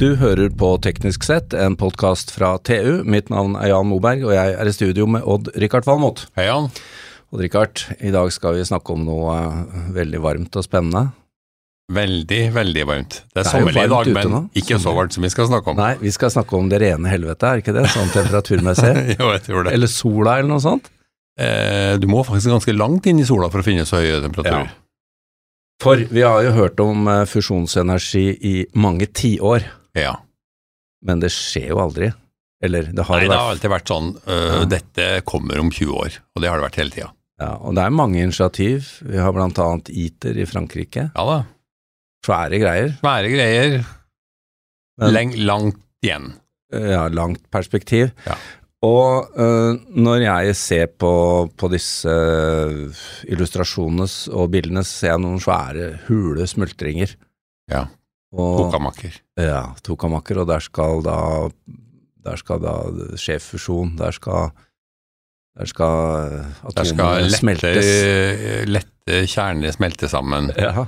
Du 0.00 0.14
hører 0.16 0.48
på 0.56 0.68
Teknisk 0.80 1.26
sett, 1.28 1.52
en 1.52 1.74
podkast 1.76 2.30
fra 2.32 2.54
TU. 2.64 3.02
Mitt 3.04 3.26
navn 3.28 3.52
er 3.60 3.68
Jan 3.68 3.90
Moberg, 3.90 4.22
og 4.24 4.30
jeg 4.32 4.54
er 4.56 4.68
i 4.70 4.72
studio 4.72 5.04
med 5.04 5.26
Odd-Rikard 5.28 5.84
Valmot. 5.84 6.22
Hei, 6.38 6.46
Jan. 6.46 6.70
Odd-Rikard, 7.28 7.82
i 8.00 8.08
dag 8.14 8.30
skal 8.32 8.54
vi 8.56 8.62
snakke 8.64 8.94
om 8.94 9.02
noe 9.04 9.34
eh, 9.36 9.74
veldig 9.92 10.22
varmt 10.24 10.54
og 10.56 10.64
spennende. 10.64 11.10
Veldig, 11.92 12.38
veldig 12.54 12.84
varmt. 12.88 13.18
Det 13.26 13.28
er, 13.28 13.34
Det 13.34 13.42
er 13.42 13.50
sommerlig 13.50 13.82
i 13.82 13.90
dag, 13.92 14.08
men 14.16 14.46
ikke 14.56 14.78
så 14.80 14.94
varmt 14.96 15.18
som 15.18 15.26
vi 15.26 15.30
skal 15.34 15.50
snakke 15.50 15.74
om. 15.74 15.76
Nei, 15.82 15.90
vi 16.00 16.12
skal 16.16 16.32
snakke 16.32 16.56
om 16.56 16.70
det 16.72 16.78
rene 16.80 17.12
helvete, 17.12 17.50
er 17.50 17.60
ikke 17.60 17.74
det? 17.76 17.82
Sånn 17.92 18.08
temperaturmessig. 18.14 18.94
jo, 19.18 19.26
jeg 19.34 19.42
tror 19.50 19.68
det. 19.68 19.74
Eller 19.76 19.90
sola, 19.92 20.38
eller 20.38 20.48
noe 20.54 20.62
sånt. 20.64 20.88
Eh, 21.36 21.98
du 22.00 22.06
må 22.08 22.22
faktisk 22.24 22.54
ganske 22.54 22.72
langt 22.72 23.10
inn 23.12 23.20
i 23.20 23.26
sola 23.28 23.50
for 23.52 23.60
å 23.60 23.68
finne 23.68 23.84
så 23.84 24.00
høye 24.00 24.22
temperaturer. 24.24 24.72
For 25.84 26.00
vi 26.08 26.24
har 26.24 26.40
jo 26.48 26.56
hørt 26.56 26.80
om 26.80 27.04
eh, 27.04 27.26
fusjonsenergi 27.28 28.24
i 28.48 28.54
mange 28.80 29.10
tiår, 29.12 29.68
Ja. 29.98 30.16
men 31.02 31.20
det 31.22 31.30
skjer 31.34 31.68
jo 31.72 31.78
aldri. 31.82 32.10
Eller 32.62 32.90
det 32.92 33.06
har 33.08 33.16
Nei, 33.16 33.24
vært... 33.24 33.32
det 33.32 33.38
har 33.40 33.50
alltid 33.54 33.70
vært 33.72 33.88
sånn 33.88 34.08
øh, 34.28 34.50
Ja. 34.52 34.64
Dette 34.68 35.06
kommer 35.24 35.58
om 35.62 35.70
20 35.72 35.94
år, 35.96 36.18
og 36.36 36.42
det 36.42 36.50
har 36.50 36.60
det 36.60 36.66
vært 36.68 36.76
hele 36.82 36.90
tida. 36.92 37.08
ja, 37.40 37.54
Og 37.56 37.74
det 37.78 37.82
er 37.86 37.94
mange 37.96 38.20
initiativ. 38.20 38.90
Vi 39.08 39.16
har 39.16 39.32
blant 39.32 39.58
annet 39.64 39.88
ITER 39.88 40.36
i 40.36 40.44
Frankrike. 40.46 41.06
Ja 41.16 41.24
da. 41.30 41.38
Svære 42.26 42.58
greier. 42.60 42.90
Svære 43.00 43.30
greier. 43.32 43.78
Men- 45.00 45.14
Leng, 45.14 45.32
langt 45.48 45.80
igjen. 46.04 46.34
ja, 46.72 47.08
langt 47.08 47.48
perspektiv. 47.50 48.10
Ja. 48.26 48.36
Og 48.84 49.32
øh, 49.40 49.76
når 49.96 50.20
jeg 50.22 50.54
ser 50.56 50.86
på, 51.00 51.48
på 51.56 51.68
disse 51.72 52.08
øh, 52.08 52.92
illustrasjonene 53.28 54.06
og 54.36 54.50
bildene, 54.52 54.84
så 54.84 54.92
ser 55.00 55.10
jeg 55.14 55.20
noen 55.24 55.40
svære, 55.40 55.88
hule 56.08 56.46
smultringer. 56.48 57.16
Ja. 57.72 57.86
Og, 58.30 58.56
Kokamakker. 58.66 59.16
ja, 59.42 59.62
Tokamakker. 59.82 60.38
og 60.42 60.46
der 60.50 60.62
skal 60.62 61.02
da 61.02 61.16
der 62.20 62.36
skal 62.36 62.60
da 62.62 62.74
sjeffusjon. 63.18 63.94
Der 63.96 64.12
skal, 64.12 64.50
der 65.56 65.66
skal 65.66 66.36
skal 66.68 66.84
atomene 66.84 67.30
smeltes. 67.32 67.88
lette 68.68 69.22
kjerner 69.26 69.72
smelte 69.74 70.08
sammen. 70.12 70.50
Ja. 70.60 70.84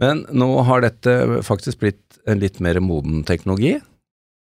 Men 0.00 0.24
nå 0.32 0.48
har 0.66 0.82
dette 0.84 1.42
faktisk 1.46 1.80
blitt 1.84 2.18
en 2.26 2.40
litt 2.42 2.58
mer 2.64 2.80
moden 2.84 3.22
teknologi, 3.28 3.76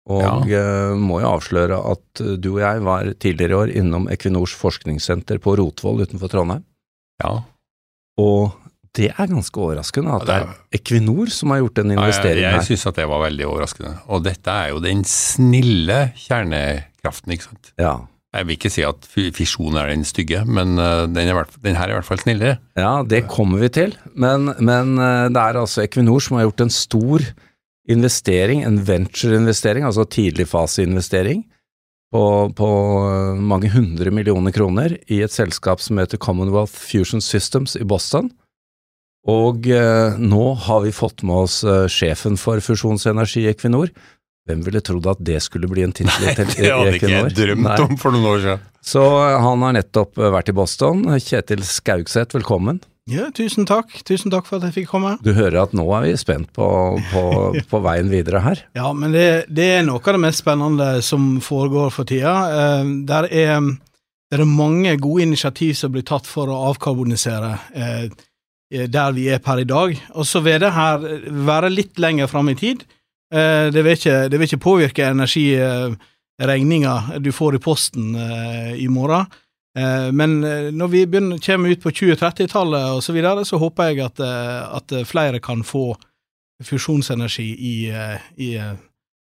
og 0.10 0.48
ja. 0.50 0.96
må 1.00 1.20
jo 1.22 1.30
avsløre 1.36 1.78
at 1.92 2.22
eh, 2.24 2.36
du 2.42 2.50
og 2.56 2.62
jeg 2.64 2.82
var 2.86 3.12
tidligere 3.22 3.52
i 3.54 3.60
år 3.60 3.72
innom 3.84 4.08
Equinors 4.12 4.54
forskningssenter 4.58 5.40
på 5.44 5.56
Rotvoll 5.60 6.04
utenfor 6.06 6.32
Trondheim, 6.32 6.64
Ja. 7.24 7.44
og 8.20 8.56
det 8.96 9.10
er 9.12 9.28
ganske 9.32 9.60
overraskende 9.62 10.16
at 10.16 10.26
det 10.30 10.36
er 10.42 10.80
Equinor 10.80 11.30
som 11.34 11.52
har 11.54 11.62
gjort 11.64 11.78
den 11.82 11.92
Ja, 11.96 12.08
jeg 12.10 12.38
jeg 12.40 12.52
her. 12.56 12.66
syns 12.68 12.86
at 12.88 12.96
det 13.00 13.08
var 13.12 13.22
veldig 13.26 13.46
overraskende. 13.48 13.94
Og 14.08 14.24
dette 14.26 14.52
er 14.52 14.70
jo 14.74 14.80
den 14.84 15.04
snille 15.04 16.12
kjernekraften, 16.26 17.34
ikke 17.36 17.48
sant. 17.50 17.72
Ja. 17.80 17.96
Jeg 18.36 18.48
vil 18.50 18.58
ikke 18.58 18.70
si 18.74 18.84
at 18.84 19.06
fi- 19.08 19.30
fisjon 19.32 19.78
er 19.80 19.88
den 19.94 20.04
stygge, 20.04 20.42
men 20.46 20.74
øh, 20.78 21.06
den, 21.08 21.30
er 21.32 21.46
den 21.64 21.76
her 21.80 21.88
er 21.88 21.94
i 21.94 22.00
hvert 22.02 22.08
fall 22.10 22.20
snillere. 22.20 22.58
ja, 22.76 23.02
det 23.08 23.22
kommer 23.32 23.62
vi 23.64 23.70
til, 23.70 23.94
men, 24.14 24.50
men 24.60 24.98
eh, 25.00 25.30
det 25.32 25.40
er 25.40 25.60
altså 25.62 25.86
Equinor 25.86 26.20
som 26.20 26.36
har 26.38 26.44
gjort 26.50 26.66
en 26.66 26.74
stor 26.76 27.24
investering, 27.88 28.64
en 28.66 28.80
venture-investering, 28.84 29.86
altså 29.88 30.04
tidligfaseinvestering, 30.10 31.46
på, 32.12 32.24
på 32.56 32.68
eh, 33.08 33.40
mange 33.40 33.70
hundre 33.74 34.12
millioner 34.12 34.52
kroner 34.56 34.98
i 35.12 35.22
et 35.26 35.32
selskap 35.34 35.80
som 35.84 35.98
heter 36.00 36.18
Commonwealth 36.22 36.74
Fusion 36.76 37.22
Systems 37.24 37.76
i 37.80 37.84
Boston. 37.88 38.30
Og 39.32 39.66
eh, 39.74 40.18
nå 40.22 40.44
har 40.68 40.84
vi 40.84 40.94
fått 40.94 41.24
med 41.26 41.48
oss 41.48 41.64
eh, 41.66 41.88
sjefen 41.90 42.38
for 42.38 42.62
fusjonsenergi 42.62 43.46
i 43.46 43.50
Equinor. 43.54 43.90
Hvem 44.46 44.62
ville 44.62 44.82
trodd 44.86 45.08
at 45.10 45.22
det 45.26 45.40
skulle 45.42 45.70
bli 45.72 45.82
en 45.82 45.94
tittel 45.96 46.28
i, 46.28 46.34
Det 46.38 46.70
hadde 46.70 46.98
ikke 47.00 47.10
jeg 47.10 47.32
drømt 47.34 47.66
Nei. 47.66 47.78
om 47.82 47.96
for 47.98 48.14
noen 48.14 48.28
år 48.30 48.44
siden. 48.44 48.66
Så 48.86 49.02
eh, 49.02 49.38
han 49.42 49.64
har 49.66 49.74
nettopp 49.80 50.20
eh, 50.22 50.34
vært 50.36 50.52
i 50.52 50.56
Boston. 50.58 51.08
Kjetil 51.18 51.66
Skaugseth, 51.66 52.38
velkommen. 52.38 52.84
Ja, 53.10 53.28
tusen 53.34 53.68
takk. 53.70 53.90
Tusen 54.06 54.34
takk 54.34 54.48
for 54.50 54.58
at 54.58 54.70
jeg 54.70 54.76
fikk 54.80 54.92
komme. 54.94 55.16
Du 55.26 55.32
hører 55.38 55.60
at 55.64 55.74
nå 55.78 55.84
er 55.94 56.06
vi 56.08 56.14
spent 56.18 56.52
på, 56.54 56.68
på, 57.12 57.24
på 57.72 57.82
veien 57.86 58.14
videre 58.14 58.44
her. 58.46 58.62
Ja, 58.78 58.94
men 58.98 59.14
det, 59.14 59.26
det 59.50 59.68
er 59.80 59.84
noe 59.86 60.02
av 60.02 60.18
det 60.18 60.22
mest 60.22 60.42
spennende 60.46 60.92
som 61.06 61.36
foregår 61.42 61.90
for 61.94 62.10
tida. 62.10 62.36
Eh, 62.54 62.94
der, 63.10 63.30
er, 63.34 63.66
der 64.30 64.46
er 64.46 64.54
mange 64.54 64.94
gode 65.02 65.26
initiativ 65.26 65.74
som 65.82 65.94
blir 65.98 66.06
tatt 66.06 66.30
for 66.30 66.54
å 66.54 66.62
avkarbonisere 66.70 67.52
eh, 67.74 68.08
der 68.92 69.16
vi 69.16 69.30
er 69.34 69.40
per 69.44 69.62
i 69.62 69.68
dag. 69.68 69.96
Og 70.14 70.28
så 70.28 70.42
vil 70.46 70.60
det 70.64 70.74
her 70.76 71.04
være 71.48 71.72
litt 71.74 72.00
lenger 72.02 72.28
fram 72.32 72.50
i 72.52 72.58
tid. 72.60 72.84
Eh, 73.34 73.72
det, 73.74 73.82
vil 73.84 73.98
ikke, 73.98 74.18
det 74.30 74.38
vil 74.40 74.48
ikke 74.48 74.62
påvirke 74.64 75.08
energiregninga 75.10 76.96
du 77.24 77.32
får 77.34 77.58
i 77.58 77.64
posten 77.64 78.16
eh, 78.16 78.74
i 78.84 78.88
morgen. 78.92 79.26
Eh, 79.78 80.12
Men 80.16 80.44
eh, 80.44 80.72
når 80.72 80.92
vi 80.94 81.06
begynner, 81.06 81.42
kommer 81.44 81.74
ut 81.74 81.84
på 81.84 81.92
2030-tallet 81.92 82.92
og 82.96 83.04
så 83.04 83.16
videre, 83.16 83.46
så 83.46 83.60
håper 83.62 83.92
jeg 83.92 84.06
at, 84.06 84.20
eh, 84.24 84.76
at 84.78 84.88
flere 85.10 85.42
kan 85.44 85.64
få 85.66 85.96
fusjonsenergi 86.64 87.50
i, 87.56 87.76
eh, 87.92 88.30
i 88.38 88.54
eh, 88.62 88.76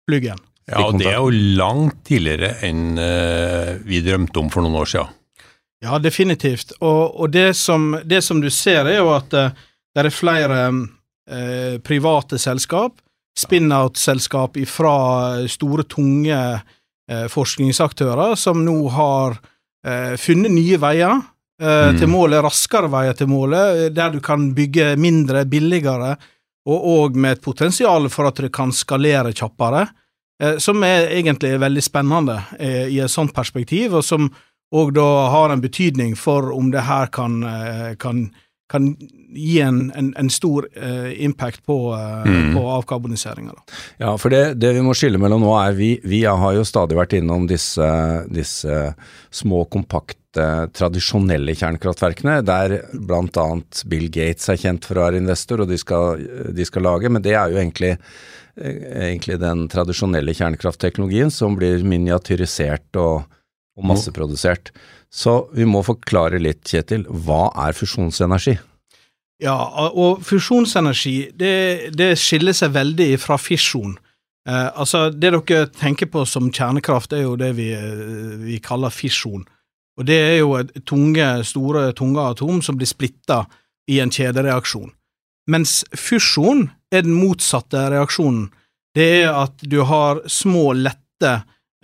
pluggen. 0.09 0.39
Ja, 0.71 0.85
og 0.87 1.01
det 1.01 1.09
er 1.11 1.19
jo 1.19 1.31
langt 1.59 2.05
tidligere 2.07 2.53
enn 2.63 2.95
vi 3.83 3.99
drømte 4.07 4.39
om 4.39 4.51
for 4.55 4.63
noen 4.63 4.77
år 4.79 4.87
siden. 4.87 5.09
Ja, 5.81 5.99
definitivt. 5.99 6.75
Og, 6.81 7.21
og 7.21 7.31
det, 7.33 7.55
som, 7.57 7.95
det 8.05 8.21
som 8.25 8.41
du 8.41 8.51
ser, 8.53 8.85
er 8.85 9.01
jo 9.01 9.13
at 9.15 9.33
uh, 9.33 9.55
det 9.97 10.05
er 10.05 10.13
flere 10.13 10.59
uh, 10.69 11.79
private 11.85 12.39
selskap, 12.41 12.99
spin-out-selskap 13.39 14.59
fra 14.69 14.97
store, 15.49 15.87
tunge 15.89 16.37
uh, 16.37 17.27
forskningsaktører, 17.33 18.37
som 18.37 18.65
nå 18.65 18.77
har 18.95 19.41
funnet 20.21 20.53
nye 20.53 20.77
veier 20.77 21.23
Mm. 21.61 21.97
til 21.97 22.09
målet, 22.09 22.43
raskere 22.45 22.89
veier 22.93 23.15
til 23.17 23.29
målet, 23.29 23.95
der 23.97 24.11
du 24.13 24.19
kan 24.21 24.51
bygge 24.57 24.91
mindre, 25.01 25.47
billigere, 25.49 26.11
og, 26.69 26.85
òg 26.85 27.17
med 27.17 27.39
et 27.39 27.43
potensial 27.45 28.09
for 28.13 28.29
at 28.29 28.41
du 28.41 28.51
kan 28.53 28.73
skalere 28.77 29.33
kjappere, 29.33 29.87
som 30.61 30.85
er 30.85 31.09
egentlig 31.17 31.55
veldig 31.61 31.85
spennende 31.85 32.37
i 32.61 33.01
et 33.01 33.13
sånt 33.13 33.33
perspektiv, 33.37 33.97
og 33.97 34.05
som 34.05 34.29
og 34.73 34.93
da 34.95 35.09
har 35.33 35.51
en 35.51 35.63
betydning 35.65 36.15
for 36.19 36.53
om 36.55 36.71
det 36.71 36.85
her 36.87 37.11
kan, 37.11 37.41
eh, 37.43 37.95
kan, 37.99 38.29
kan 38.71 38.93
gi 39.35 39.57
en, 39.63 39.81
en, 39.99 40.13
en 40.19 40.31
stor 40.31 40.69
eh, 40.77 41.11
impact 41.25 41.65
på, 41.67 41.77
eh, 41.97 42.29
Mm. 42.31 42.55
på 42.55 42.63
avkarboniseringa. 42.77 43.53
Ja, 43.99 44.17
for 44.19 44.31
det, 44.31 44.55
det 44.63 44.73
vi 44.77 44.83
må 44.87 44.95
skille 44.95 45.19
mellom 45.19 45.43
nå 45.43 45.51
er 45.59 45.75
vi, 45.75 45.91
vi 46.05 46.23
har 46.25 46.55
jo 46.55 46.63
stadig 46.67 46.99
vært 46.99 47.17
innom 47.19 47.49
disse, 47.51 47.87
disse 48.31 48.95
små, 49.31 49.65
kompakte, 49.71 50.17
tradisjonelle 50.79 51.55
kjernekraftverkene, 51.59 52.37
der 52.47 52.77
bl.a. 52.95 53.49
Bill 53.91 54.07
Gates 54.15 54.47
er 54.53 54.61
kjent 54.63 54.87
for 54.87 55.01
å 55.01 55.09
være 55.09 55.19
investor, 55.19 55.65
og 55.65 55.71
de 55.73 55.79
skal, 55.79 56.23
de 56.55 56.67
skal 56.69 56.87
lage, 56.87 57.11
men 57.11 57.23
det 57.25 57.35
er 57.35 57.51
jo 57.51 57.59
egentlig, 57.59 57.97
egentlig 58.55 59.41
den 59.43 59.67
tradisjonelle 59.73 60.35
kjernekraftteknologien 60.39 61.35
som 61.35 61.59
blir 61.59 61.83
miniatyrisert 61.83 62.95
og, 63.03 63.27
og 63.81 63.87
masseprodusert. 63.89 64.71
Så 65.11 65.49
vi 65.57 65.67
må 65.67 65.83
forklare 65.83 66.39
litt, 66.39 66.63
Kjetil, 66.69 67.07
hva 67.09 67.49
er 67.67 67.75
fusjonsenergi? 67.75 68.59
Ja, 69.41 69.57
og 69.89 70.21
fusjonsenergi, 70.27 71.33
det, 71.35 71.97
det 71.97 72.13
skiller 72.21 72.55
seg 72.57 72.75
veldig 72.77 73.15
fra 73.23 73.41
fisjon. 73.41 73.97
Eh, 74.49 74.69
altså, 74.77 75.09
det 75.11 75.33
dere 75.33 75.65
tenker 75.73 76.11
på 76.13 76.27
som 76.29 76.51
kjernekraft, 76.53 77.17
er 77.17 77.25
jo 77.25 77.39
det 77.41 77.55
vi, 77.57 77.71
eh, 77.73 78.37
vi 78.45 78.61
kaller 78.63 78.93
fisjon. 78.93 79.47
Og 79.99 80.07
det 80.09 80.17
er 80.17 80.39
jo 80.41 80.55
et 80.61 80.73
tunge, 80.89 81.27
store, 81.45 81.91
tunge 81.97 82.23
atom 82.23 82.63
som 82.65 82.79
blir 82.79 82.89
splitta 82.89 83.45
i 83.91 83.99
en 84.01 84.13
kjedereaksjon. 84.13 84.93
Mens 85.51 85.81
fusjon 85.97 86.69
er 86.93 87.05
den 87.05 87.17
motsatte 87.19 87.89
reaksjonen. 87.93 88.49
Det 88.95 89.09
er 89.25 89.35
at 89.35 89.61
du 89.63 89.81
har 89.87 90.23
små, 90.31 90.71
lette 90.77 91.33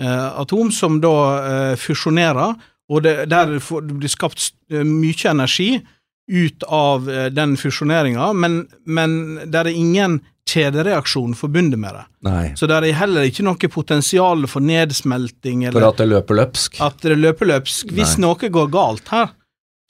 atom 0.04 0.72
som 0.74 1.00
da 1.00 1.16
eh, 1.40 1.74
fusjonerer, 1.80 2.56
og 2.86 3.02
det, 3.02 3.14
der 3.32 3.56
det 3.56 3.96
blir 3.96 4.12
skapt 4.12 4.52
eh, 4.70 4.84
mye 4.86 5.30
energi 5.30 5.80
ut 6.26 6.66
av 6.68 7.08
eh, 7.10 7.28
den 7.34 7.56
fusjoneringa, 7.58 8.32
men, 8.34 8.64
men 8.84 9.16
det 9.46 9.62
er 9.62 9.72
ingen 9.72 10.20
kjedereaksjon 10.46 11.34
forbundet 11.34 11.80
med 11.82 11.96
det. 11.96 12.04
Nei, 12.28 12.44
Så 12.58 12.68
det 12.70 12.78
er 12.78 12.98
heller 13.00 13.26
ikke 13.26 13.46
noe 13.46 13.70
potensial 13.72 14.46
for 14.50 14.62
nedsmelting 14.62 15.66
for 15.72 15.88
at 15.88 15.98
det 15.98 16.06
løper 16.12 16.38
løpsk. 16.38 16.78
at 16.86 17.02
det 17.02 17.18
løper 17.18 17.50
løpsk. 17.50 17.90
Hvis 17.90 18.14
Nei. 18.16 18.28
noe 18.28 18.50
går 18.58 18.70
galt 18.70 19.10
her, 19.10 19.32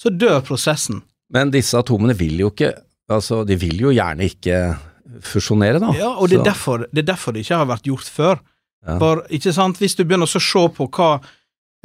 så 0.00 0.12
dør 0.12 0.40
prosessen. 0.44 1.02
Men 1.32 1.52
disse 1.52 1.76
atomene 1.76 2.16
vil 2.16 2.40
jo 2.44 2.52
ikke 2.54 2.74
Altså, 3.06 3.44
de 3.46 3.54
vil 3.54 3.78
jo 3.78 3.92
gjerne 3.94 4.26
ikke 4.26 4.56
fusjonere, 5.22 5.78
da. 5.78 5.92
Ja, 5.94 6.08
og 6.18 6.26
det 6.26 6.40
er, 6.40 6.48
derfor, 6.48 6.88
det 6.90 7.04
er 7.04 7.12
derfor 7.12 7.36
det 7.36 7.44
ikke 7.44 7.60
har 7.60 7.68
vært 7.70 7.86
gjort 7.86 8.08
før. 8.10 8.40
Ja. 8.86 8.96
For 9.02 9.24
ikke 9.34 9.52
sant, 9.54 9.80
hvis 9.82 9.96
du 9.98 10.04
begynner 10.04 10.30
å 10.30 10.40
se 10.40 10.64
på 10.76 10.88
hva 10.94 11.10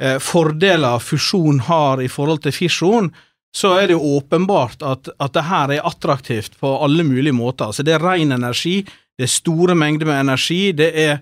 eh, 0.00 0.18
fordeler 0.22 1.02
fusjon 1.02 1.60
har 1.68 2.02
i 2.02 2.10
forhold 2.12 2.44
til 2.46 2.54
fisjon, 2.54 3.10
så 3.52 3.74
er 3.76 3.90
det 3.90 3.98
jo 3.98 4.16
åpenbart 4.16 4.84
at, 4.86 5.10
at 5.20 5.34
det 5.36 5.44
her 5.44 5.74
er 5.74 5.86
attraktivt 5.88 6.56
på 6.60 6.70
alle 6.84 7.04
mulige 7.04 7.36
måter. 7.36 7.68
Altså 7.68 7.84
det 7.84 7.96
er 7.96 8.04
ren 8.04 8.32
energi, 8.32 8.80
det 9.18 9.26
er 9.26 9.32
store 9.32 9.76
mengder 9.76 10.08
med 10.08 10.22
energi, 10.22 10.62
det 10.76 10.88
er 10.96 11.18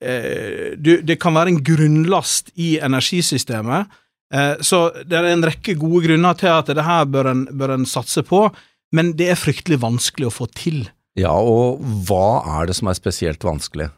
eh, 0.00 0.78
du, 0.78 1.00
Det 1.02 1.18
kan 1.20 1.34
være 1.34 1.56
en 1.56 1.64
grunnlast 1.64 2.52
i 2.54 2.76
energisystemet. 2.78 3.98
Eh, 4.34 4.54
så 4.60 4.84
det 5.04 5.18
er 5.18 5.32
en 5.32 5.46
rekke 5.46 5.74
gode 5.80 6.06
grunner 6.06 6.38
til 6.38 6.52
at 6.52 6.70
det 6.70 6.86
her 6.86 7.08
bør 7.10 7.32
en, 7.32 7.46
bør 7.50 7.74
en 7.76 7.88
satse 7.88 8.22
på, 8.22 8.46
men 8.92 9.16
det 9.18 9.32
er 9.32 9.40
fryktelig 9.40 9.80
vanskelig 9.82 10.30
å 10.30 10.36
få 10.36 10.48
til. 10.54 10.84
Ja, 11.18 11.34
og 11.34 11.82
hva 12.06 12.44
er 12.60 12.70
det 12.70 12.78
som 12.78 12.88
er 12.88 12.96
spesielt 12.96 13.44
vanskelig? 13.44 13.90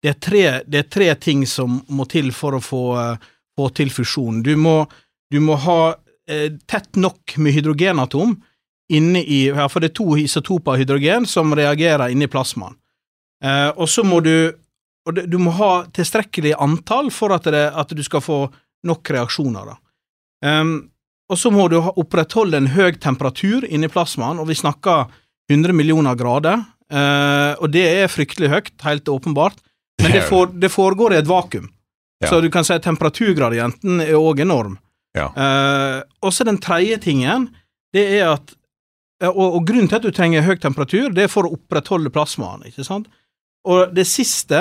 Det 0.00 0.08
er 0.14 0.20
tre, 0.20 0.44
det 0.66 0.78
er 0.84 0.88
tre 0.88 1.08
ting 1.20 1.44
som 1.48 1.80
må 1.92 2.06
til 2.08 2.30
for 2.32 2.56
å 2.56 2.62
få, 2.64 2.84
eh, 3.00 3.26
få 3.58 3.68
til 3.76 3.90
fusjon. 3.92 4.42
Du 4.42 4.54
må, 4.56 4.84
du 5.30 5.40
må 5.44 5.58
ha 5.60 5.80
eh, 6.28 6.48
tett 6.66 6.96
nok 6.96 7.36
med 7.36 7.56
hydrogenatom 7.56 8.38
inne 8.90 9.22
i 9.22 9.44
ja, 9.46 9.68
For 9.68 9.82
det 9.82 9.92
er 9.92 9.98
to 10.00 10.16
isotoper 10.18 10.74
av 10.74 10.80
hydrogen 10.80 11.28
som 11.28 11.52
reagerer 11.54 12.10
inni 12.10 12.30
plasmaen. 12.30 12.74
Eh, 13.44 13.68
og 13.76 13.88
så 13.88 14.04
må 14.04 14.20
du 14.24 14.52
og 15.08 15.16
Du 15.16 15.38
må 15.40 15.52
ha 15.56 15.86
tilstrekkelig 15.96 16.52
antall 16.60 17.08
for 17.14 17.32
at, 17.32 17.46
det, 17.48 17.62
at 17.72 17.92
du 17.96 18.02
skal 18.04 18.20
få 18.20 18.40
nok 18.86 19.10
reaksjoner. 19.10 19.70
da. 19.72 19.78
Um, 20.44 20.74
og 21.30 21.38
så 21.38 21.48
må 21.54 21.68
du 21.72 21.78
opprettholde 21.80 22.58
en 22.58 22.68
høy 22.74 22.98
temperatur 23.00 23.64
inni 23.64 23.88
plasmaen, 23.88 24.40
og 24.42 24.50
vi 24.50 24.58
snakker 24.58 25.08
100 25.50 25.72
millioner 25.72 26.18
grader. 26.20 26.60
Uh, 26.92 27.56
og 27.62 27.72
det 27.72 27.86
er 28.02 28.12
fryktelig 28.12 28.50
høyt, 28.52 28.72
helt 28.84 29.08
åpenbart, 29.08 29.56
men 30.02 30.14
det, 30.14 30.22
for, 30.28 30.50
det 30.52 30.72
foregår 30.72 31.14
i 31.14 31.20
et 31.20 31.28
vakuum. 31.28 31.68
Ja. 32.20 32.28
Så 32.28 32.40
du 32.44 32.50
kan 32.52 32.66
si 32.66 32.74
at 32.76 32.84
temperaturgradienten 32.84 34.02
er 34.04 34.18
òg 34.18 34.42
enorm. 34.44 34.76
Ja. 35.16 35.30
Uh, 35.34 36.02
og 36.22 36.34
så 36.36 36.44
den 36.46 36.60
tredje 36.62 37.00
tingen, 37.02 37.48
det 37.94 38.04
er 38.20 38.34
at 38.34 38.54
og, 39.28 39.40
og 39.58 39.64
grunnen 39.68 39.88
til 39.90 39.98
at 39.98 40.04
du 40.06 40.14
trenger 40.16 40.44
høy 40.46 40.54
temperatur, 40.60 41.10
det 41.12 41.26
er 41.26 41.32
for 41.32 41.44
å 41.44 41.52
opprettholde 41.56 42.12
plasmaen, 42.12 42.64
ikke 42.70 42.86
sant? 42.86 43.10
Og 43.68 43.92
det 43.92 44.06
siste 44.08 44.60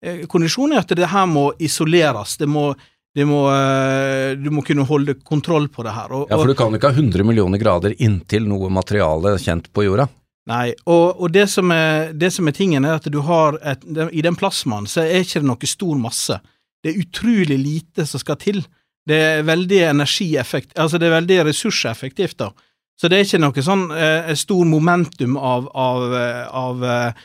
eh, 0.00 0.22
kondisjonen 0.30 0.78
er 0.78 0.86
at 0.86 0.94
det 0.96 1.10
her 1.12 1.26
må 1.28 1.50
isoleres. 1.60 2.38
Det 2.40 2.48
må, 2.48 2.70
det 3.12 3.26
må, 3.28 3.42
eh, 3.52 4.32
du 4.40 4.48
må 4.54 4.64
kunne 4.64 4.86
holde 4.88 5.18
kontroll 5.20 5.68
på 5.72 5.84
det 5.84 5.92
her. 5.92 6.14
Og, 6.16 6.32
Ja, 6.32 6.38
for 6.40 6.48
du 6.48 6.56
kan 6.56 6.72
ikke 6.78 6.88
ha 6.88 6.96
100 6.96 7.26
millioner 7.28 7.60
grader 7.60 7.96
inntil 7.98 8.48
noe 8.48 8.72
materiale 8.72 9.36
kjent 9.42 9.68
på 9.76 9.84
jorda. 9.84 10.08
Nei, 10.48 10.72
og, 10.88 11.18
og 11.20 11.32
det, 11.34 11.44
som 11.52 11.68
er, 11.74 12.14
det 12.16 12.30
som 12.32 12.48
er 12.48 12.56
tingen, 12.56 12.86
er 12.86 12.96
at 12.96 13.08
du 13.12 13.20
har 13.26 13.58
et, 13.60 13.82
I 13.84 14.24
den 14.24 14.36
plasmaen 14.38 14.88
så 14.88 15.04
er 15.04 15.20
ikke 15.20 15.42
det 15.42 15.50
noe 15.50 15.68
stor 15.68 15.98
masse. 16.00 16.38
Det 16.80 16.92
er 16.92 17.02
utrolig 17.02 17.58
lite 17.60 18.06
som 18.08 18.22
skal 18.22 18.38
til. 18.40 18.62
Det 19.08 19.18
er 19.18 19.44
veldig 19.48 19.82
energieffekt, 19.90 20.72
altså 20.78 21.00
det 21.00 21.08
er 21.08 21.18
veldig 21.18 21.38
ressurseffektivt, 21.50 22.38
da. 22.40 22.52
Så 22.98 23.08
det 23.08 23.18
er 23.18 23.26
ikke 23.28 23.42
noe 23.44 23.62
sånn 23.62 23.84
eh, 23.94 24.32
stor 24.36 24.64
momentum 24.66 25.36
av, 25.38 25.68
av, 25.70 26.16
eh, 26.18 26.46
av, 26.50 26.82
eh, 26.82 27.20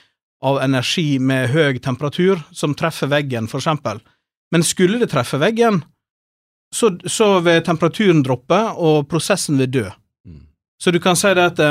av 0.45 0.59
energi 0.61 1.07
med 1.17 1.49
høy 1.55 1.79
temperatur 1.81 2.43
som 2.53 2.75
treffer 2.77 3.09
veggen, 3.09 3.49
for 3.49 3.63
eksempel. 3.63 4.03
Men 4.53 4.67
skulle 4.67 4.99
det 5.01 5.09
treffe 5.15 5.39
veggen, 5.41 5.81
så, 6.73 6.91
så 7.09 7.39
vil 7.45 7.63
temperaturen 7.65 8.21
droppe, 8.25 8.59
og 8.77 9.07
prosessen 9.09 9.57
vil 9.63 9.71
dø. 9.73 9.89
Mm. 10.27 10.45
Så 10.77 10.93
du 10.93 11.01
kan 11.01 11.17
si 11.17 11.33
det 11.33 11.51
at 11.55 11.61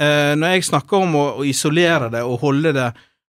eh, 0.00 0.32
når 0.38 0.56
jeg 0.56 0.68
snakker 0.70 1.04
om 1.06 1.16
å, 1.18 1.24
å 1.40 1.46
isolere 1.48 2.10
det 2.12 2.22
og 2.24 2.40
holde 2.44 2.72
det, 2.76 2.88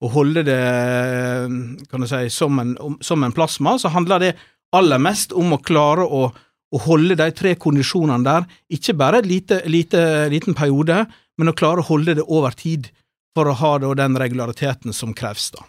og 0.05 0.12
holde 0.12 0.43
det 0.47 0.58
eh, 0.61 2.06
si, 2.06 2.23
som 2.32 2.58
en, 2.62 2.75
som 3.00 3.25
en 3.25 3.35
plasma, 3.37 3.76
så 3.81 3.93
handler 3.94 4.23
det 4.23 4.35
aller 4.76 5.00
mest 5.00 5.32
om 5.32 5.55
å 5.56 5.62
klare 5.64 6.05
å, 6.05 6.26
å 6.75 6.82
holde 6.88 7.17
de 7.19 7.31
tre 7.37 7.55
kondisjonene 7.61 8.26
der, 8.26 8.49
ikke 8.73 8.97
bare 8.99 9.23
en 9.23 9.31
lite, 9.31 9.62
lite, 9.70 10.03
liten 10.32 10.56
periode, 10.58 11.05
men 11.38 11.53
å 11.53 11.56
klare 11.56 11.81
å 11.85 11.88
holde 11.88 12.17
det 12.19 12.26
over 12.26 12.56
tid 12.56 12.91
for 13.37 13.49
å 13.49 13.56
ha 13.61 13.73
da, 13.79 13.94
den 13.97 14.17
regulariteten 14.19 14.94
som 14.97 15.12
kreves. 15.17 15.50
da. 15.55 15.64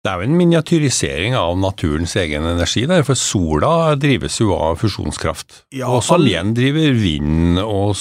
Det 0.00 0.08
er 0.08 0.22
jo 0.22 0.30
en 0.30 0.36
miniatyrisering 0.38 1.34
av 1.36 1.58
naturens 1.60 2.14
egen 2.16 2.46
energi, 2.48 2.86
der, 2.88 3.02
for 3.04 3.18
sola 3.20 3.94
drives 4.00 4.38
jo 4.40 4.54
av 4.56 4.78
fusjonskraft. 4.80 5.66
Ja, 5.76 5.90
og 5.92 6.00
all- 6.00 6.54
driver 6.56 6.94
vind 6.96 7.60
og 7.60 7.92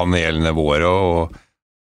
solpanelene 0.00 0.52
våre 0.56 0.88
og 0.88 1.38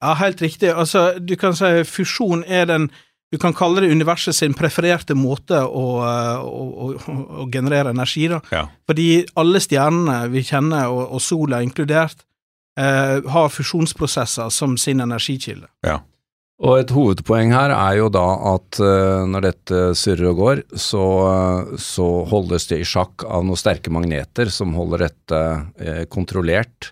Ja, 0.02 0.16
helt 0.18 0.42
riktig. 0.42 0.72
Altså, 0.74 1.20
du 1.20 1.36
kan 1.38 1.54
si 1.54 1.84
fusjon 1.86 2.44
er 2.48 2.66
den 2.66 2.92
Du 3.32 3.38
kan 3.38 3.54
kalle 3.54 3.80
det 3.80 3.92
universet 3.92 4.36
sin 4.36 4.54
prefererte 4.54 5.16
måte 5.16 5.56
å, 5.64 6.04
å, 6.04 6.64
å, 6.68 6.88
å 7.40 7.46
generere 7.48 7.94
energi, 7.94 8.28
da. 8.28 8.42
ja. 8.52 8.66
Fordi 8.86 9.24
alle 9.40 9.62
stjernene 9.64 10.28
vi 10.34 10.44
kjenner, 10.44 10.90
og, 10.92 11.14
og 11.16 11.22
sola 11.24 11.62
inkludert, 11.64 12.26
eh, 12.76 13.24
har 13.24 13.48
fusjonsprosesser 13.48 14.50
som 14.52 14.76
sin 14.76 15.00
energikilde. 15.00 15.70
ja. 15.88 16.02
Og 16.62 16.78
et 16.78 16.92
hovedpoeng 16.94 17.50
her 17.56 17.72
er 17.74 17.96
jo 17.98 18.10
da 18.14 18.28
at 18.52 18.78
eh, 18.84 19.24
når 19.26 19.46
dette 19.48 19.80
surrer 19.98 20.30
og 20.30 20.42
går, 20.44 20.60
så, 20.78 21.06
så 21.82 22.10
holdes 22.30 22.68
det 22.70 22.84
i 22.84 22.86
sjakk 22.86 23.26
av 23.26 23.48
noen 23.48 23.58
sterke 23.58 23.90
magneter 23.94 24.52
som 24.54 24.76
holder 24.78 25.08
dette 25.08 25.40
eh, 25.82 26.04
kontrollert. 26.12 26.92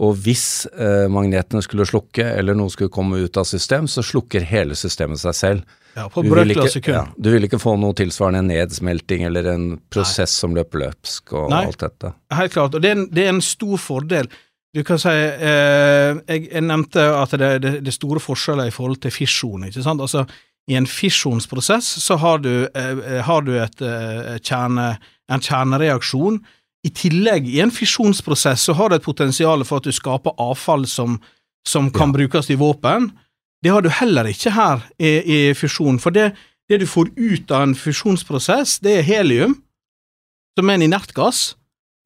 Og 0.00 0.14
hvis 0.24 0.66
eh, 0.72 1.06
magnetene 1.12 1.60
skulle 1.62 1.84
slukke, 1.84 2.24
eller 2.38 2.54
noe 2.56 2.70
skulle 2.72 2.88
komme 2.92 3.18
ut 3.20 3.36
av 3.36 3.44
system, 3.44 3.84
så 3.86 4.00
slukker 4.02 4.40
hele 4.48 4.72
systemet 4.78 5.20
seg 5.20 5.34
selv. 5.36 5.64
Ja, 5.94 6.06
på 6.08 6.22
Du 6.24 6.30
vil 6.32 6.48
ikke- 6.54 6.70
sekund. 6.72 6.94
ja, 6.96 7.02
du 7.20 7.30
vil 7.30 7.44
ikke 7.44 7.58
få 7.60 7.74
noe 7.78 7.92
tilsvarende 7.92 8.46
nedsmelting 8.48 9.26
eller 9.28 9.50
en 9.52 9.66
prosess 9.92 10.30
som 10.30 10.54
løper 10.56 10.78
løpsk 10.86 11.34
og 11.36 11.50
Nei. 11.50 11.66
alt 11.66 11.78
dette. 11.84 12.14
Helt 12.32 12.52
klart, 12.54 12.74
og 12.74 12.80
det 12.80 12.88
er 12.88 12.96
en, 12.96 13.08
det 13.12 13.24
er 13.26 13.28
en 13.34 13.42
stor 13.44 13.76
fordel. 13.76 14.28
Du 14.74 14.82
kan 14.82 14.96
si, 14.98 15.10
eh, 15.10 16.14
jeg, 16.26 16.48
jeg 16.50 16.62
nevnte 16.64 16.96
at 16.96 17.30
det, 17.36 17.50
det, 17.60 17.72
det 17.84 17.88
er 17.92 17.98
store 17.98 18.18
forskjeller 18.24 18.70
i 18.70 18.72
forhold 18.72 19.02
til 19.02 19.10
fisjon. 19.12 19.64
ikke 19.68 19.82
sant? 19.84 20.00
Altså, 20.00 20.24
I 20.70 20.76
en 20.78 20.86
fisjonsprosess 20.86 21.84
så 22.00 22.16
har 22.16 22.38
du, 22.38 22.66
eh, 22.74 23.20
har 23.20 23.42
du 23.42 23.52
et, 23.60 23.82
eh, 23.82 24.38
kjerne, 24.40 24.96
en 25.28 25.40
kjernereaksjon. 25.40 26.40
I 26.82 26.90
tillegg, 26.90 27.46
i 27.46 27.60
en 27.62 27.70
fisjonsprosess 27.70 28.66
så 28.66 28.74
har 28.74 28.90
det 28.90 29.00
et 29.00 29.06
potensial 29.06 29.62
for 29.66 29.78
at 29.78 29.86
du 29.86 29.94
skaper 29.94 30.34
avfall 30.42 30.86
som, 30.90 31.20
som 31.68 31.90
kan 31.94 32.14
brukes 32.14 32.50
i 32.50 32.58
våpen. 32.58 33.12
Det 33.62 33.70
har 33.70 33.84
du 33.84 33.90
heller 33.94 34.26
ikke 34.26 34.50
her 34.56 34.82
i, 34.98 35.12
i 35.22 35.38
fusjon. 35.54 36.00
for 36.02 36.10
det, 36.10 36.32
det 36.68 36.80
du 36.82 36.86
får 36.86 37.12
ut 37.16 37.50
av 37.50 37.68
en 37.68 37.76
fusjonsprosess, 37.78 38.80
det 38.82 38.98
er 38.98 39.06
helium, 39.06 39.60
som 40.58 40.68
er 40.68 40.80
en 40.80 40.88
inert 40.88 41.14
gass 41.14 41.52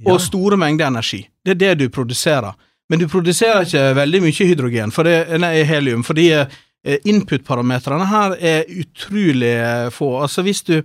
og 0.05 0.21
store 0.21 0.59
mengder 0.61 0.91
energi. 0.93 1.25
Det 1.45 1.55
er 1.55 1.63
det 1.63 1.75
du 1.81 1.89
produserer. 1.89 2.53
Men 2.91 3.01
du 3.01 3.09
produserer 3.09 3.65
ikke 3.65 3.95
veldig 3.97 4.21
mye 4.23 4.47
hydrogen, 4.51 4.93
for 4.95 5.09
det 5.09 5.41
nei, 5.41 5.65
helium, 5.67 6.05
fordi 6.07 6.29
eh, 6.37 7.01
input-parametrene 7.09 8.07
her 8.13 8.37
er 8.39 8.69
utrolig 8.71 9.57
få. 9.97 10.13
Altså 10.23 10.45
hvis 10.47 10.63
du 10.69 10.77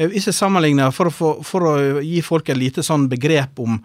eh, 0.00 0.16
jeg 0.16 0.34
sammenligner, 0.34 0.90
for 0.94 1.12
få, 1.12 1.30
for 1.46 1.68
å 1.68 1.74
gi 2.04 2.22
folk 2.24 2.48
et 2.48 2.60
lite 2.60 2.84
sånn 2.86 3.08
begrep 3.12 3.60
om, 3.62 3.78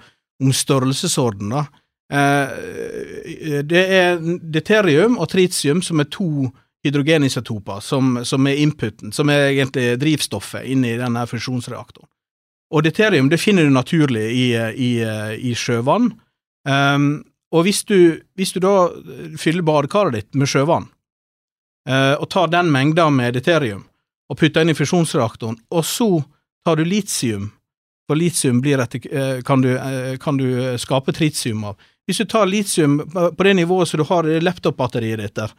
om 0.43 0.55
størrelsesorden, 0.55 1.53
da. 1.55 1.65
Eh, 2.09 3.61
det 3.69 3.83
er 3.93 4.17
deterium 4.41 5.19
og 5.21 5.29
tritium 5.29 5.83
som 5.85 6.01
er 6.01 6.09
to 6.09 6.49
hydrogenisotoper 6.85 7.83
som, 7.83 8.21
som 8.25 8.47
er 8.47 8.61
inputen, 8.63 9.11
som 9.13 9.29
er 9.29 9.49
egentlig 9.51 9.97
drivstoffet 10.01 10.65
inni 10.65 10.95
denne 10.97 11.25
fusjonsreaktoren. 11.29 12.07
Og 12.69 12.85
deterium 12.85 13.29
det 13.29 13.41
finner 13.41 13.65
du 13.65 13.73
naturlig 13.73 14.27
i, 14.29 14.47
i, 14.55 14.91
i 15.49 15.53
sjøvann. 15.57 16.11
Um, 16.69 17.09
og 17.49 17.65
hvis 17.65 17.81
du, 17.89 18.21
hvis 18.37 18.53
du 18.53 18.59
da 18.61 18.91
fyller 19.41 19.65
badekaret 19.65 20.15
ditt 20.15 20.37
med 20.37 20.51
sjøvann, 20.51 20.85
uh, 21.89 22.15
og 22.21 22.27
tar 22.29 22.51
den 22.53 22.69
mengda 22.73 23.09
med 23.13 23.33
deuterium 23.39 23.87
og 24.29 24.37
putter 24.37 24.61
inn 24.61 24.73
i 24.73 24.77
fusjonsreaktoren, 24.77 25.57
og 25.73 25.85
så 25.85 26.09
tar 26.65 26.77
du 26.79 26.85
litium, 26.85 27.49
for 28.07 28.17
litium 28.19 28.61
etter, 28.65 29.01
eh, 29.11 29.41
kan, 29.41 29.61
du, 29.61 29.77
eh, 29.77 30.17
kan 30.17 30.37
du 30.37 30.77
skape 30.77 31.13
tritium 31.13 31.63
av. 31.63 31.77
Hvis 32.07 32.17
du 32.17 32.25
tar 32.25 32.45
litium 32.45 32.99
på 33.09 33.43
det 33.43 33.53
nivået 33.53 33.87
som 33.87 33.97
du 33.97 34.03
har 34.03 34.27
i 34.27 34.39
laptop-batteriet 34.41 35.19
ditt 35.19 35.35
der, 35.35 35.51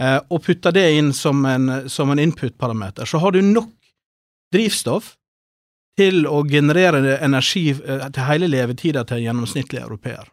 eh, 0.00 0.20
og 0.30 0.42
putter 0.44 0.72
det 0.72 0.90
inn 0.98 1.12
som 1.12 1.44
en, 1.44 1.88
som 1.88 2.10
en 2.10 2.18
input-parameter, 2.18 3.04
så 3.04 3.18
har 3.18 3.32
du 3.32 3.42
nok 3.42 3.72
drivstoff 4.52 5.16
til 5.96 6.26
å 6.28 6.42
generere 6.44 7.18
energi 7.24 7.72
til 7.72 8.24
hele 8.28 8.48
levetida 8.48 9.04
til 9.04 9.16
en 9.16 9.24
gjennomsnittlig 9.30 9.80
europeer. 9.80 10.28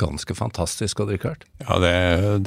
Ganske 0.00 0.34
fantastisk, 0.34 1.00
Odd-Rikard. 1.04 1.44
Ja, 1.62 1.76
det, 1.82 1.92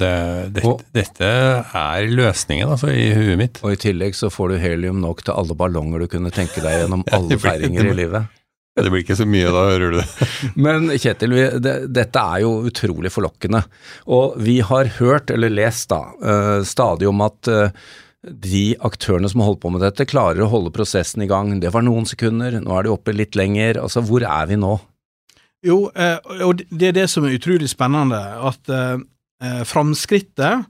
det, 0.00 0.12
det, 0.56 0.64
Og- 0.66 0.82
dette 0.96 1.28
er 1.28 2.08
løsningen, 2.10 2.68
altså, 2.74 2.90
i 2.90 3.10
huet 3.14 3.38
mitt. 3.40 3.60
Og 3.64 3.76
i 3.76 3.80
tillegg 3.80 4.16
så 4.18 4.30
får 4.32 4.52
du 4.54 4.56
helium 4.62 4.98
nok 5.04 5.22
til 5.24 5.36
alle 5.38 5.54
ballonger 5.56 6.02
du 6.02 6.08
kunne 6.16 6.32
tenke 6.34 6.64
deg 6.64 6.82
gjennom 6.82 7.04
alle 7.16 7.38
feiringer 7.40 7.92
i 7.92 7.94
livet. 7.96 8.32
Ja, 8.76 8.82
Det 8.84 8.90
blir 8.92 9.04
ikke 9.06 9.16
så 9.16 9.24
mye 9.24 9.48
da, 9.48 9.62
hører 9.70 9.94
du 9.94 10.00
det. 10.02 10.08
Men 10.66 10.90
Kjetil, 11.00 11.32
vi, 11.32 11.44
det, 11.64 11.76
dette 11.96 12.24
er 12.34 12.42
jo 12.44 12.50
utrolig 12.68 13.12
forlokkende. 13.14 13.62
Og 14.12 14.34
vi 14.42 14.58
har 14.60 14.90
hørt, 14.98 15.30
eller 15.32 15.54
lest 15.54 15.88
da, 15.94 16.02
uh, 16.20 16.58
stadig 16.66 17.08
om 17.08 17.22
at 17.24 17.48
uh, 17.48 17.70
de 18.26 18.66
aktørene 18.84 19.30
som 19.32 19.40
holdt 19.46 19.62
på 19.62 19.70
med 19.72 19.80
dette, 19.86 20.04
klarer 20.10 20.42
å 20.44 20.50
holde 20.52 20.74
prosessen 20.74 21.22
i 21.24 21.30
gang. 21.30 21.54
Det 21.62 21.70
var 21.72 21.86
noen 21.86 22.04
sekunder, 22.10 22.58
nå 22.60 22.74
er 22.76 22.84
de 22.84 22.92
oppe 22.92 23.14
litt 23.16 23.38
lenger. 23.38 23.78
Altså, 23.80 24.02
hvor 24.04 24.26
er 24.26 24.50
vi 24.50 24.58
nå? 24.60 24.74
Jo, 25.66 25.86
eh, 25.94 26.16
og 26.44 26.62
det 26.70 26.90
er 26.90 26.96
det 27.00 27.06
som 27.10 27.26
er 27.26 27.36
utrolig 27.36 27.68
spennende, 27.70 28.18
at 28.18 28.70
eh, 28.72 29.62
framskrittet 29.66 30.66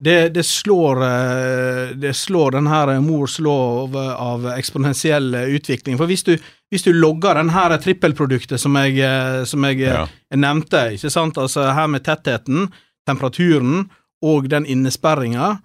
det, 0.00 0.30
det, 0.32 0.46
slår, 0.48 1.02
eh, 1.04 1.90
det 2.00 2.14
slår 2.16 2.56
den 2.56 2.70
her 2.72 2.94
mors 3.04 3.36
lov 3.42 3.96
av 3.96 4.48
eksponentiell 4.54 5.34
utvikling. 5.54 5.98
For 6.00 6.10
hvis 6.10 6.24
du, 6.26 6.34
hvis 6.72 6.86
du 6.86 6.92
logger 6.96 7.36
den 7.38 7.52
her 7.54 7.76
trippelproduktet 7.78 8.60
som 8.60 8.78
jeg, 8.80 9.04
som 9.46 9.66
jeg 9.68 9.82
ja. 9.84 10.06
nevnte, 10.34 10.86
ikke 10.96 11.12
sant, 11.12 11.38
altså 11.38 11.68
her 11.76 11.90
med 11.92 12.06
tettheten, 12.06 12.70
temperaturen 13.08 13.84
og 14.24 14.48
den 14.52 14.66
innesperringa, 14.68 15.58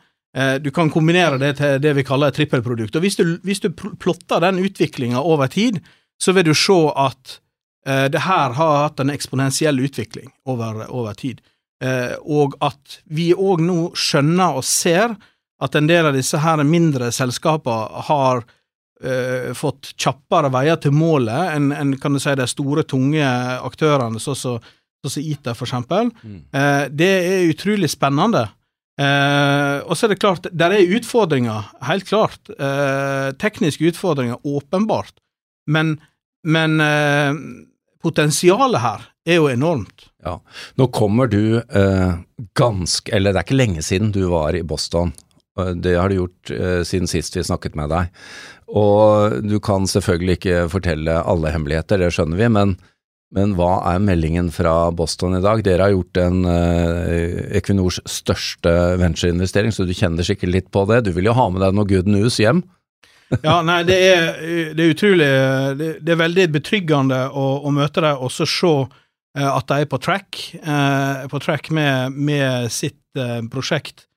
du 0.59 0.67
kan 0.75 0.89
kombinere 0.91 1.37
det 1.39 1.53
til 1.61 1.77
det 1.79 1.93
vi 1.95 2.03
kaller 2.03 2.27
et 2.27 2.35
trippelprodukt. 2.35 2.97
Og 2.97 3.05
hvis 3.05 3.15
du, 3.15 3.37
hvis 3.47 3.61
du 3.63 3.69
plotter 3.71 4.43
den 4.43 4.59
utviklinga 4.67 5.21
over 5.23 5.47
tid, 5.47 5.79
så 6.19 6.35
vil 6.35 6.49
du 6.49 6.51
se 6.57 6.75
at 6.91 7.37
det 7.85 8.21
her 8.25 8.55
har 8.57 8.77
hatt 8.81 9.01
en 9.03 9.11
eksponentiell 9.13 9.77
utvikling 9.85 10.31
over, 10.49 10.79
over 10.89 11.13
tid. 11.13 11.43
Eh, 11.83 12.15
og 12.23 12.55
at 12.63 12.99
vi 13.11 13.31
òg 13.35 13.63
nå 13.63 13.79
skjønner 13.99 14.59
og 14.59 14.63
ser 14.67 15.15
at 15.63 15.75
en 15.75 15.89
del 15.89 16.07
av 16.07 16.15
disse 16.15 16.39
her 16.39 16.63
mindre 16.67 17.11
selskapene 17.15 18.05
har 18.07 18.43
eh, 19.03 19.51
fått 19.57 19.91
kjappere 19.99 20.51
veier 20.53 20.79
til 20.79 20.95
målet 20.95 21.51
enn 21.55 21.73
en, 21.75 21.93
kan 21.99 22.15
du 22.15 22.21
si, 22.21 22.35
de 22.35 22.47
store, 22.47 22.85
tunge 22.87 23.25
aktørene, 23.59 24.21
sånn 24.23 24.39
som 24.39 24.59
så, 24.63 25.11
så 25.11 25.21
ITA, 25.21 25.55
for 25.55 25.67
eksempel. 25.67 26.11
Mm. 26.23 26.39
Eh, 26.55 26.85
det 26.91 27.11
er 27.17 27.49
utrolig 27.51 27.91
spennende. 27.93 28.47
Uh, 28.95 29.83
og 29.91 29.97
så 29.99 30.05
er 30.05 30.13
det 30.13 30.21
klart, 30.21 30.45
der 30.55 30.71
er 30.71 30.93
utfordringer, 30.95 31.65
helt 31.83 32.05
klart. 32.07 32.47
tekniske 33.43 33.89
utfordringer, 33.89 34.39
åpenbart. 34.47 35.11
Men, 35.67 35.97
men 36.47 36.79
potensialet 38.05 38.83
her 38.83 39.05
er 39.25 39.39
jo 39.39 39.49
enormt. 39.49 40.09
Ja. 40.25 40.37
Nå 40.77 40.89
kommer 40.93 41.29
du 41.29 41.57
eh, 41.57 42.13
ganske 42.57 43.13
Eller 43.13 43.33
det 43.33 43.41
er 43.41 43.47
ikke 43.47 43.57
lenge 43.57 43.83
siden 43.85 44.13
du 44.13 44.25
var 44.31 44.57
i 44.57 44.63
Boston. 44.65 45.13
Det 45.55 45.95
har 45.95 46.11
du 46.11 46.17
gjort 46.19 46.51
eh, 46.51 46.81
siden 46.87 47.07
sist 47.07 47.37
vi 47.37 47.45
snakket 47.47 47.77
med 47.79 47.89
deg. 47.93 48.11
Og 48.67 49.39
du 49.45 49.55
kan 49.63 49.87
selvfølgelig 49.87 50.39
ikke 50.39 50.65
fortelle 50.73 51.21
alle 51.21 51.53
hemmeligheter, 51.53 52.01
det 52.01 52.11
skjønner 52.15 52.39
vi, 52.39 52.49
men, 52.51 52.73
men 53.35 53.53
hva 53.55 53.77
er 53.93 54.01
meldingen 54.03 54.49
fra 54.53 54.89
Boston 54.91 55.37
i 55.37 55.43
dag? 55.45 55.61
Dere 55.63 55.87
har 55.87 55.93
gjort 55.93 56.19
en 56.23 56.41
eh, 56.49 57.55
Equinors 57.61 58.01
største 58.09 58.73
ventureinvestering, 59.01 59.71
så 59.71 59.87
du 59.87 59.93
kjenner 59.95 60.27
sikkert 60.27 60.51
litt 60.51 60.71
på 60.75 60.83
det. 60.89 61.05
Du 61.05 61.13
vil 61.15 61.29
jo 61.29 61.37
ha 61.37 61.47
med 61.53 61.63
deg 61.63 61.77
noe 61.77 61.87
good 61.89 62.09
news 62.09 62.41
hjem? 62.41 62.65
Ja, 63.47 63.55
nei, 63.65 63.79
det 63.87 63.95
er, 64.09 64.27
det 64.77 64.83
er 64.83 64.91
utrolig 64.93 65.29
det, 65.79 65.87
det, 66.01 66.11
er 66.13 66.19
veldig 66.19 66.45
betryggende 66.59 67.23
å, 67.33 67.45
å 67.65 67.73
møte 67.73 68.03
deg 68.05 68.21
og 68.21 68.33
så 68.33 68.45
se 68.49 68.75
Eh, 69.35 69.51
at 69.51 69.67
de 69.67 69.83
er 69.83 69.89
på 69.91 69.99
track, 69.99 70.41
eh, 70.55 71.25
på 71.27 71.39
track 71.43 71.69
med, 71.75 72.11
med 72.11 72.71
sitt 72.71 73.19
eh, 73.19 73.41
prosjekt 73.51 74.07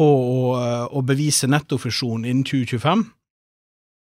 på 0.00 0.06
å, 0.08 0.54
å 0.88 1.02
bevise 1.04 1.50
nettofusjon 1.50 2.24
innen 2.24 2.46
2025. 2.48 3.02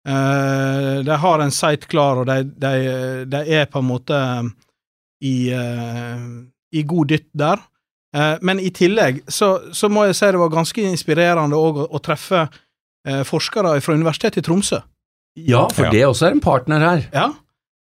De 0.01 1.17
har 1.23 1.43
en 1.43 1.53
site 1.53 1.89
klar, 1.91 2.21
og 2.21 2.29
de, 2.29 2.45
de, 2.45 3.25
de 3.29 3.41
er 3.57 3.67
på 3.69 3.81
en 3.81 3.89
måte 3.89 4.21
i, 5.25 5.51
i 5.51 6.83
god 6.89 7.11
dytt 7.11 7.27
der. 7.37 7.65
Men 8.45 8.61
i 8.61 8.71
tillegg 8.77 9.23
så, 9.29 9.51
så, 9.77 9.91
må 9.93 10.07
jeg 10.07 10.17
si 10.21 10.31
det 10.33 10.41
var 10.41 10.53
ganske 10.53 10.85
inspirerende 10.85 11.59
å, 11.59 11.89
å 11.89 12.01
treffe 12.05 12.47
forskere 13.25 13.79
fra 13.81 13.95
Universitetet 13.97 14.43
i 14.43 14.45
Tromsø. 14.45 14.83
Ja, 15.41 15.63
for 15.73 15.87
ja. 15.87 15.93
det 15.95 16.03
også 16.05 16.27
er 16.29 16.35
en 16.35 16.43
partner 16.45 16.83
her. 16.85 17.07
Ja, 17.15 17.31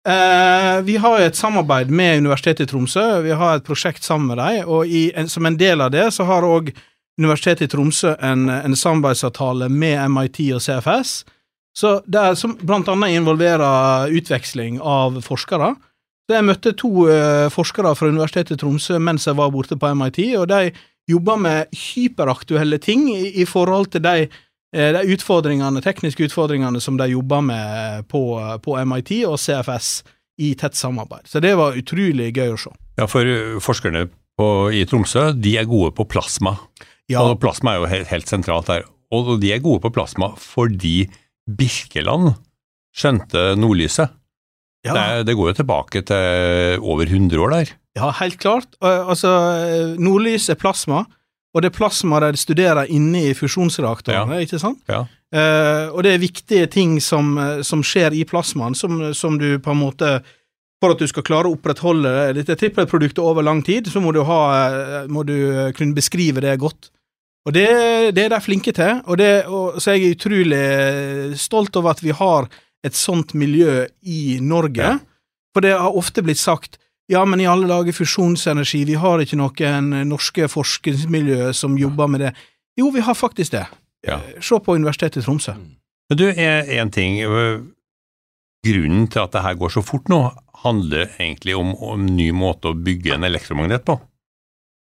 Eh, 0.07 0.81
vi 0.81 0.97
har 0.97 1.19
et 1.19 1.35
samarbeid 1.35 1.89
med 1.91 2.17
Universitetet 2.17 2.63
i 2.63 2.71
Tromsø. 2.71 3.21
Vi 3.21 3.31
har 3.31 3.57
et 3.57 3.65
prosjekt 3.67 4.03
sammen 4.03 4.29
med 4.31 4.37
dem, 4.39 4.69
og 4.71 4.87
i, 4.87 5.09
en, 5.15 5.27
som 5.27 5.45
en 5.45 5.57
del 5.59 5.83
av 5.83 5.91
det 5.91 6.05
så 6.15 6.23
har 6.29 6.47
òg 6.47 6.71
Universitetet 7.19 7.65
i 7.65 7.71
Tromsø 7.73 8.13
en, 8.23 8.45
en, 8.49 8.75
samarbeidsavtale 8.77 9.67
med 9.73 9.99
MIT 10.13 10.39
og 10.55 10.61
CFS, 10.63 11.25
så 11.77 11.97
det 12.05 12.21
er 12.21 12.37
som 12.37 12.53
blant 12.61 12.87
annet 12.93 13.17
involverer 13.17 14.13
utveksling 14.15 14.79
av 14.79 15.19
forskere. 15.25 15.73
Så 16.27 16.37
jeg 16.37 16.45
møtte 16.45 16.75
to 16.77 16.91
uh, 17.09 17.49
forskere 17.53 17.93
fra 17.97 18.09
Universitetet 18.09 18.55
i 18.55 18.61
Tromsø 18.61 18.97
mens 19.01 19.27
jeg 19.27 19.37
var 19.37 19.51
borte 19.53 19.77
på 19.81 19.91
MIT, 19.97 20.21
og 20.39 20.47
de 20.53 20.71
jobber 21.09 21.41
med 21.41 21.73
hyperaktuelle 21.73 22.79
ting 22.83 23.09
i, 23.11 23.41
i 23.41 23.45
forhold 23.49 23.91
til 23.93 24.05
de 24.05 24.17
Eh, 24.29 24.45
de 24.75 25.01
utfordringene, 25.13 25.81
tekniske 25.81 26.27
utfordringene 26.27 26.81
som 26.83 26.97
de 26.99 27.07
jobber 27.13 27.43
med 27.45 28.07
på, 28.11 28.21
på, 28.63 28.75
MIT 28.83 29.13
og 29.29 29.37
CFS 29.39 30.01
i 30.43 30.53
tett 30.59 30.75
samarbeid. 30.77 31.25
Så 31.25 31.41
det 31.43 31.55
var 31.57 31.77
utrolig 31.77 32.33
gøy 32.35 32.53
å 32.53 32.59
se. 32.61 32.73
Ja, 32.99 33.07
for 33.09 33.25
eh, 33.25 33.57
forskerne 33.63 34.07
på, 34.37 34.47
i 34.75 34.83
Tromsø 34.89 35.31
de 35.33 35.55
er 35.57 35.69
gode 35.69 35.93
på 35.97 36.05
plasma. 36.09 36.57
Ja. 37.09 37.23
Og 37.23 37.39
plasma 37.41 37.73
er 37.73 37.81
jo 37.81 37.89
helt, 37.89 38.11
helt 38.11 38.29
sentralt 38.29 38.69
her. 38.71 38.85
Og 39.13 39.37
de 39.41 39.53
er 39.55 39.63
gode 39.63 39.81
på 39.85 39.93
plasma 39.95 40.33
fordi 40.41 41.07
Birkeland 41.47 42.33
skjønte 42.97 43.53
nordlyset. 43.59 44.13
Ja. 44.85 44.93
Det, 44.93 45.27
det, 45.27 45.35
går 45.35 45.51
jo 45.51 45.57
tilbake 45.57 46.03
til 46.07 46.83
over 46.85 47.07
100 47.09 47.43
år 47.43 47.53
der. 47.55 47.71
Ja, 47.97 48.11
helt 48.19 48.37
klart. 48.39 48.75
Altså, 48.79 49.31
nordlys 49.99 50.51
er 50.53 50.59
plasma. 50.59 51.05
Og 51.55 51.63
det 51.63 51.71
er 51.71 51.77
plasma 51.77 52.19
de 52.21 52.37
studerer 52.37 52.89
inne 52.93 53.29
i 53.29 53.35
fusjonsreaktorene, 53.37 54.39
ja. 54.39 54.45
ikke 54.45 54.59
sant? 54.61 54.81
Ja. 54.89 55.05
Uh, 55.33 55.93
og 55.95 56.03
det 56.05 56.13
er 56.13 56.23
viktige 56.23 56.67
ting 56.71 56.97
som, 57.03 57.33
som 57.65 57.81
skjer 57.83 58.15
i 58.15 58.23
plasmaen, 58.27 58.75
som, 58.77 58.99
som, 59.17 59.39
du 59.39 59.57
på 59.59 59.73
en 59.73 59.81
måte 59.81 60.11
For 60.77 60.93
at 60.93 61.01
du 61.01 61.07
skal 61.09 61.25
klare 61.25 61.49
å 61.49 61.55
opprettholde 61.57 62.11
dette 62.37 62.55
trippelproduktet 62.59 63.23
over 63.23 63.41
lang 63.43 63.63
tid, 63.65 63.89
så 63.89 63.99
må 63.99 64.11
du, 64.13 64.21
ha, 64.27 64.41
må 65.09 65.23
du 65.25 65.73
kunne 65.73 65.97
beskrive 65.97 66.43
det 66.43 66.53
godt. 66.61 66.91
Og 67.47 67.55
det, 67.55 67.67
det 68.13 68.27
er 68.27 68.33
de 68.35 68.39
flinke 68.43 68.73
til, 68.75 68.99
og, 69.07 69.17
det, 69.17 69.47
og 69.47 69.79
så 69.81 69.93
er 69.93 69.97
jeg 69.97 70.17
utrolig 70.17 71.37
stolt 71.39 71.79
over 71.79 71.95
at 71.95 72.03
vi 72.03 72.13
har 72.13 72.45
et 72.85 72.97
sånt 72.97 73.33
miljø 73.33 73.87
i 74.03 74.37
Norge. 74.43 74.83
Ja. 74.83 74.97
For 75.55 75.65
det 75.65 75.73
har 75.79 75.95
ofte 75.97 76.21
blitt 76.21 76.41
sagt 76.41 76.77
ja, 77.07 77.23
men 77.25 77.41
i 77.41 77.47
alle 77.47 77.69
dager 77.69 77.95
fusjonsenergi, 77.95 78.83
vi 78.89 78.97
har 78.99 79.23
ikke 79.23 79.39
noen 79.39 79.93
norske 80.09 80.49
forskningsmiljø 80.51 81.53
som 81.55 81.77
jobber 81.79 82.11
med 82.11 82.25
det. 82.25 82.33
Jo, 82.79 82.91
vi 82.93 83.03
har 83.05 83.15
faktisk 83.17 83.55
det. 83.55 83.65
Ja. 84.07 84.19
Se 84.43 84.59
på 84.63 84.75
Universitetet 84.75 85.23
i 85.23 85.25
Tromsø. 85.25 85.55
Men 86.09 86.19
du, 86.19 86.27
en 86.31 86.91
ting. 86.93 87.17
Grunnen 88.67 89.07
til 89.07 89.23
at 89.23 89.33
det 89.35 89.43
her 89.45 89.55
går 89.59 89.71
så 89.71 89.83
fort 89.85 90.09
nå, 90.11 90.19
handler 90.63 91.07
egentlig 91.19 91.55
om, 91.55 91.73
om 91.75 92.03
en 92.03 92.15
ny 92.17 92.31
måte 92.35 92.71
å 92.71 92.77
bygge 92.77 93.15
en 93.15 93.27
elektromagnet 93.27 93.85
på. 93.87 93.97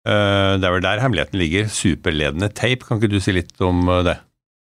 Eh, 0.08 0.58
det 0.58 0.66
er 0.66 0.76
vel 0.76 0.84
der 0.84 1.02
hemmeligheten 1.04 1.40
ligger. 1.40 1.70
Superledende 1.72 2.50
teip, 2.58 2.86
kan 2.88 3.00
ikke 3.00 3.12
du 3.14 3.22
si 3.22 3.36
litt 3.36 3.54
om 3.64 3.86
eh, 3.88 4.04
det? 4.08 4.18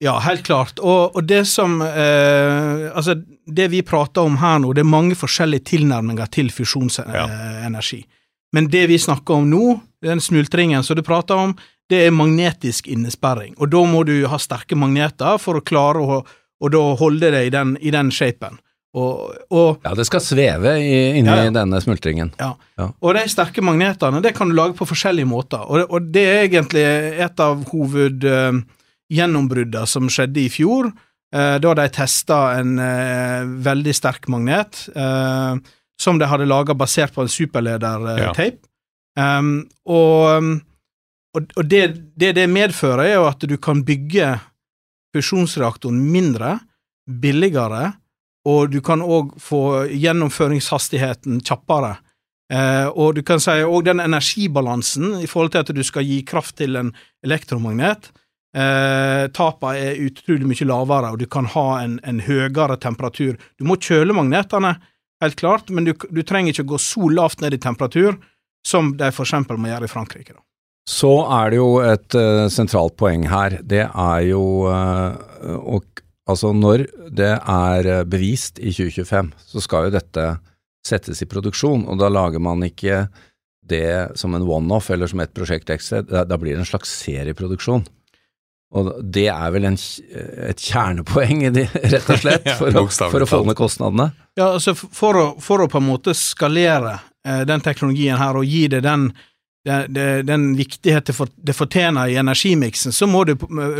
Ja, 0.04 0.18
helt 0.20 0.44
klart. 0.44 0.82
Og, 0.84 1.16
og 1.16 1.24
det 1.24 1.46
som 1.48 1.78
eh, 1.82 2.90
Altså, 2.92 3.16
det 3.48 3.70
vi 3.72 3.84
prater 3.88 4.26
om 4.28 4.36
her 4.42 4.60
nå, 4.60 4.74
det 4.76 4.84
er 4.84 4.90
mange 4.90 5.16
forskjellige 5.16 5.70
tilnærminger 5.72 6.28
til 6.34 6.52
fusjonsenergi. 6.52 8.02
Ja. 8.02 8.20
Men 8.54 8.68
det 8.74 8.84
vi 8.92 9.00
snakker 9.00 9.40
om 9.40 9.48
nå, 9.50 9.78
den 10.04 10.22
smultringen 10.22 10.84
som 10.84 11.00
du 11.00 11.04
prater 11.08 11.40
om, 11.40 11.56
det 11.90 12.04
er 12.08 12.16
magnetisk 12.16 12.88
innesperring. 12.92 13.56
Og 13.58 13.72
da 13.72 13.86
må 13.88 14.04
du 14.08 14.16
ha 14.30 14.40
sterke 14.40 14.76
magneter 14.80 15.40
for 15.42 15.60
å 15.60 15.64
klare 15.66 16.04
å, 16.04 16.20
å 16.68 16.84
holde 17.00 17.32
det 17.34 17.48
i 17.48 17.56
den, 17.56 17.76
i 17.80 17.96
den 17.96 18.12
shapen. 18.12 18.60
Og, 18.94 19.34
og, 19.50 19.82
ja, 19.82 19.96
det 19.98 20.06
skal 20.06 20.22
sveve 20.22 20.76
i, 20.78 21.18
inni 21.18 21.32
ja, 21.32 21.48
ja. 21.48 21.56
denne 21.56 21.80
smultringen. 21.82 22.36
Ja. 22.38 22.52
ja. 22.78 22.92
Og 23.02 23.16
de 23.18 23.24
sterke 23.32 23.64
magnetene 23.66 24.22
det 24.22 24.36
kan 24.38 24.52
du 24.52 24.60
lage 24.60 24.78
på 24.78 24.86
forskjellige 24.86 25.32
måter, 25.32 25.64
og, 25.66 25.88
og 25.90 26.14
det 26.14 26.30
er 26.30 26.46
egentlig 26.52 26.88
et 27.24 27.46
av 27.48 27.64
hoved... 27.72 28.28
Uh, 28.28 28.64
gjennombruddene 29.14 29.90
som 29.90 30.10
skjedde 30.12 30.44
i 30.44 30.52
fjor, 30.52 30.90
eh, 31.36 31.56
da 31.62 31.74
de 31.78 31.88
testa 31.94 32.42
en 32.60 32.76
eh, 32.82 33.48
veldig 33.66 33.96
sterk 33.96 34.30
magnet 34.34 34.86
eh, 34.96 35.58
som 36.02 36.20
de 36.20 36.30
hadde 36.30 36.50
laga 36.50 36.76
basert 36.78 37.14
på 37.16 37.24
en 37.24 37.32
superleder-tape. 37.32 38.58
Ja. 38.58 38.70
Um, 39.14 39.68
og, 39.86 40.48
og 41.38 41.68
det, 41.70 41.84
det, 42.18 42.32
det 42.40 42.48
medfører, 42.50 43.06
er 43.06 43.20
jo 43.20 43.28
at 43.30 43.46
du 43.46 43.54
kan 43.62 43.84
bygge 43.86 44.32
fusjonsreaktoren 45.14 46.00
mindre, 46.12 46.58
billigere, 47.06 47.92
og 48.50 48.74
du 48.74 48.82
kan 48.84 49.04
òg 49.06 49.38
få 49.40 49.86
gjennomføringshastigheten 49.94 51.40
kjappere. 51.46 51.96
Eh, 52.52 52.88
og 52.92 53.16
du 53.18 53.24
kan 53.26 53.40
si 53.42 53.56
òg 53.64 53.86
den 53.88 54.04
energibalansen 54.04 55.22
i 55.24 55.30
forhold 55.30 55.54
til 55.54 55.64
at 55.64 55.72
du 55.74 55.84
skal 55.86 56.06
gi 56.06 56.20
kraft 56.28 56.58
til 56.60 56.76
en 56.80 56.92
elektromagnet, 57.24 58.12
Eh, 58.54 59.26
Tapene 59.34 59.82
er 59.82 60.02
utrolig 60.06 60.46
mye 60.46 60.68
lavere, 60.70 61.14
og 61.14 61.22
du 61.22 61.26
kan 61.32 61.48
ha 61.56 61.68
en, 61.82 61.98
en 62.06 62.22
høyere 62.22 62.78
temperatur. 62.82 63.40
Du 63.58 63.66
må 63.66 63.80
kjøle 63.82 64.14
magnetene, 64.14 64.76
helt 65.24 65.40
klart, 65.40 65.72
men 65.74 65.88
du, 65.88 65.94
du, 66.10 66.22
trenger 66.22 66.54
ikke 66.54 66.74
gå 66.74 66.82
så 66.82 67.10
lavt 67.10 67.42
ned 67.42 67.56
i 67.58 67.62
temperatur 67.62 68.20
som 68.68 68.94
de 69.00 69.10
for 69.12 69.26
eksempel 69.26 69.58
må 69.60 69.72
gjøre 69.72 69.90
i 69.90 69.92
Frankrike. 69.92 70.36
Da. 70.36 70.44
Så 70.90 71.12
er 71.32 71.52
det 71.52 71.60
jo 71.62 71.70
et 71.84 72.16
uh, 72.20 72.46
sentralt 72.52 72.96
poeng 73.00 73.26
her. 73.32 73.58
Det 73.64 73.86
er 73.88 74.24
jo 74.30 74.44
uh, 74.68 75.16
og, 75.64 75.90
Altså, 76.24 76.54
når 76.56 76.86
det 77.12 77.34
er 77.36 77.88
bevist 78.08 78.56
i 78.64 78.72
2025, 78.72 79.34
så 79.44 79.60
skal 79.60 79.90
jo 79.90 79.92
dette 79.98 80.28
settes 80.88 81.20
i 81.20 81.28
produksjon, 81.28 81.84
og 81.84 82.00
da 82.00 82.08
lager 82.08 82.40
man 82.40 82.64
ikke 82.64 83.02
det 83.68 84.16
som 84.16 84.32
en 84.36 84.46
one-off 84.48 84.88
eller 84.94 85.12
som 85.12 85.20
et 85.20 85.34
prosjekt 85.36 85.74
ekstra, 85.76 86.00
da 86.24 86.38
blir 86.40 86.56
det 86.56 86.64
en 86.64 86.70
slags 86.70 86.94
serieproduksjon. 87.02 87.84
Og 88.74 88.90
det 89.16 89.28
er 89.30 89.52
vel 89.54 89.68
en, 89.70 89.78
et 90.50 90.62
kjernepoeng 90.62 91.44
i 91.46 91.52
de, 91.54 91.68
rett 91.94 92.10
og 92.10 92.22
slett, 92.24 92.48
for, 92.60 92.80
å, 92.82 92.88
for 92.90 93.26
å 93.26 93.30
få 93.30 93.42
ned 93.48 93.58
kostnadene? 93.60 94.10
Ja, 94.40 94.50
altså 94.56 94.74
for 94.76 95.20
å, 95.20 95.28
for 95.44 95.64
å 95.64 95.70
på 95.70 95.82
en 95.82 95.90
måte 95.92 96.16
skalere 96.18 96.98
eh, 97.28 97.44
den 97.50 97.64
teknologien 97.66 98.18
her 98.18 98.40
og 98.40 98.50
gi 98.50 98.66
det 98.74 98.82
den, 98.86 99.12
den, 99.64 100.26
den 100.26 100.50
viktigheten 100.58 101.16
for, 101.16 101.30
det 101.38 101.56
fortjener 101.56 102.10
i 102.10 102.18
energimiksen, 102.22 102.96
så 102.96 103.08
må 103.08 103.24
du 103.30 103.36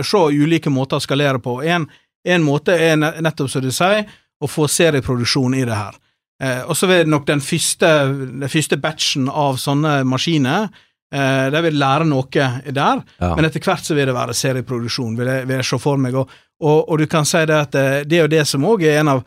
se 0.06 0.24
ulike 0.30 0.72
måter 0.74 1.02
å 1.02 1.04
skalere 1.04 1.42
på. 1.44 1.58
En, 1.66 1.90
en 2.24 2.46
måte 2.46 2.78
er 2.78 2.96
nettopp 3.02 3.52
som 3.52 3.66
du 3.66 3.72
sier, 3.74 4.06
å 4.44 4.50
få 4.50 4.68
serieproduksjon 4.68 5.56
i 5.56 5.66
det 5.68 5.76
her. 5.78 5.98
Eh, 6.44 6.62
og 6.68 6.78
så 6.78 6.90
vil 6.90 7.10
nok 7.10 7.28
den 7.30 7.42
første, 7.44 7.90
den 8.14 8.50
første 8.52 8.78
batchen 8.82 9.30
av 9.30 9.60
sånne 9.62 10.02
maskiner 10.10 10.70
eh, 11.14 11.46
de 11.54 11.62
vil 11.68 11.78
lære 11.80 12.08
noe 12.10 12.26
der, 12.32 13.04
ja. 13.20 13.30
men 13.36 13.48
etter 13.48 13.64
hvert 13.64 13.86
så 13.86 13.98
vil 13.98 14.10
det 14.10 14.16
være 14.18 14.36
serieproduksjon, 14.38 15.16
vil 15.20 15.32
jeg, 15.32 15.48
vil 15.50 15.60
jeg 15.60 15.70
se 15.70 15.80
for 15.82 16.02
meg. 16.02 16.18
Og, 16.20 16.34
og, 16.64 16.80
og, 16.82 16.98
du 17.00 17.08
kan 17.12 17.28
si 17.30 17.44
det 17.50 17.60
at 17.60 17.76
det, 17.76 17.86
det 18.10 18.20
er 18.20 18.26
jo 18.26 18.34
det 18.36 18.46
som 18.50 18.68
òg 18.70 18.86
er 18.88 19.02
en 19.02 19.14
av 19.16 19.24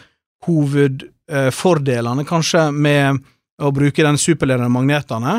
hovedfordelene, 0.46 2.26
kanskje, 2.28 2.68
med 2.72 3.22
å 3.62 3.72
bruke 3.72 4.04
den 4.04 4.18
superledende 4.20 4.72
magnetene, 4.72 5.38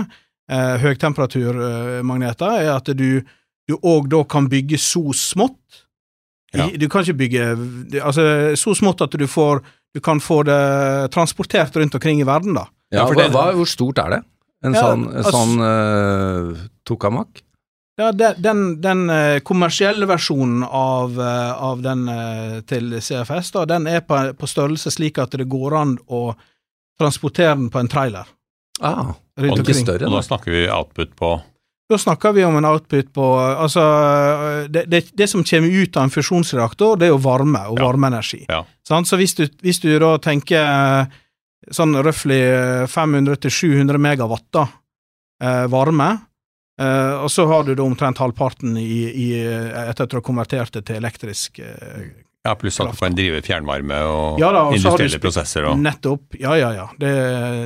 eh, 0.51 0.75
høytemperaturmagneter, 0.81 2.63
er 2.63 2.73
at 2.75 2.89
du 2.97 3.77
òg 3.77 4.07
da 4.09 4.23
kan 4.29 4.47
bygge 4.49 4.79
så 4.81 5.03
smått. 5.15 5.83
Ja. 6.55 6.69
Du 6.71 6.87
kan 6.89 7.03
ikke 7.03 7.19
bygge 7.19 7.47
altså 7.99 8.55
så 8.55 8.71
smått 8.79 9.03
at 9.03 9.15
du 9.19 9.25
får 9.27 9.59
du 9.95 10.01
kan 10.03 10.19
få 10.21 10.43
det 10.47 11.11
transportert 11.13 11.75
rundt 11.75 11.95
omkring 11.95 12.21
i 12.21 12.27
verden, 12.27 12.53
da. 12.57 12.67
Ja, 12.93 13.07
for 13.07 13.17
det, 13.19 13.31
hva, 13.33 13.49
Hvor 13.57 13.67
stort 13.67 13.99
er 13.99 14.13
det? 14.13 14.19
En 14.65 14.73
ja, 14.73 14.81
sånn, 14.81 15.03
altså, 15.11 15.33
sånn 15.35 15.59
uh, 15.61 16.63
tokamak? 16.87 17.43
Ja, 17.97 18.11
den, 18.13 18.39
den, 18.41 18.63
den 18.81 19.03
uh, 19.09 19.37
kommersielle 19.45 20.07
versjonen 20.09 20.63
av, 20.65 21.17
uh, 21.17 21.53
av 21.69 21.83
den 21.85 22.07
til 22.69 22.97
CFS, 23.01 23.53
da, 23.53 23.67
den 23.69 23.89
er 23.91 24.01
på, 24.05 24.19
på, 24.37 24.49
størrelse 24.49 24.93
slik 24.93 25.21
at 25.21 25.37
det 25.37 25.49
går 25.49 25.77
an 25.77 25.97
å 26.07 26.31
transportere 26.97 27.55
den 27.59 27.69
på 27.73 27.83
en 27.83 27.91
trailer. 27.91 28.33
Ah, 28.81 29.13
og 29.37 29.61
ikke 29.61 29.77
større, 29.77 30.09
og 30.09 30.17
da 30.17 30.25
snakker 30.25 30.53
vi 30.53 30.65
output 30.69 31.13
på 31.17 31.37
da 31.89 31.97
snakker 31.97 32.33
vi 32.35 32.43
om 32.45 32.57
en 32.59 32.65
output 32.67 33.13
på 33.13 33.25
Altså, 33.39 33.83
det, 34.69 34.85
det, 34.91 35.05
det, 35.13 35.27
som 35.27 35.43
kommer 35.43 35.71
ut 35.71 35.97
av 35.97 36.03
en 36.03 36.11
fusjonsreaktor, 36.11 36.97
det 36.99 37.07
er 37.07 37.13
jo 37.13 37.21
varme 37.23 37.61
og 37.71 37.79
ja. 37.79 37.85
varmeenergi. 37.85 38.41
Ja. 38.49 38.65
Så 38.83 39.19
hvis 39.19 39.37
du, 39.37 39.45
hvis 39.63 39.79
du, 39.83 39.89
da 39.99 40.17
tenker 40.23 40.63
eh, 40.63 41.15
sånn 41.73 41.97
røftlig 42.05 42.39
500-700 42.91 43.99
megawatt 44.01 44.47
da, 44.55 44.67
eh, 45.43 45.65
varme, 45.71 46.09
eh, 46.79 47.15
og 47.17 47.31
så 47.33 47.47
har 47.49 47.67
du 47.67 47.73
da 47.75 47.83
omtrent 47.83 48.21
halvparten 48.23 48.77
i, 48.79 49.03
i, 49.11 49.27
etter 49.41 50.07
at 50.07 50.13
du 50.13 50.19
har 50.19 50.25
konvertert 50.25 50.73
det 50.77 50.85
til 50.87 51.01
elektrisk 51.01 51.61
ja, 52.47 52.55
pluss 52.55 52.79
at 52.79 52.93
du 52.93 52.99
kan 52.99 53.15
drive 53.17 53.41
fjernvarme 53.45 53.99
og, 54.07 54.39
ja, 54.41 54.53
da, 54.55 54.63
og 54.69 54.77
industrielle 54.77 55.19
prosesser. 55.19 55.67
Og... 55.67 55.79
Nettopp. 55.81 56.37
Ja, 56.39 56.55
ja, 56.59 56.71
ja. 56.75 56.87
Det, 56.99 57.11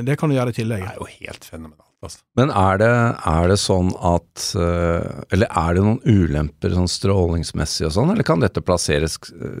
det, 0.08 0.18
kan 0.18 0.32
du 0.32 0.36
gjøre 0.36 0.54
i 0.54 0.56
tillegg. 0.56 0.82
Det 0.82 0.94
er 0.96 1.00
jo 1.00 1.10
helt 1.22 1.46
fenomenalt. 1.46 1.88
Altså. 2.02 2.18
Men 2.34 2.50
er 2.50 2.80
det, 2.82 2.90
er 3.30 3.44
det, 3.52 3.56
sånn 3.62 3.92
at 3.94 4.44
eh, 4.58 5.20
Eller 5.36 5.46
er 5.46 5.76
det 5.76 5.84
noen 5.86 6.00
ulemper 6.02 6.72
sånn 6.74 6.90
strålingsmessig 6.90 7.86
og 7.86 7.92
sånn, 7.94 8.10
eller 8.10 8.26
kan 8.26 8.42
dette 8.42 8.58
plasseres 8.64 9.20
eh, 9.30 9.60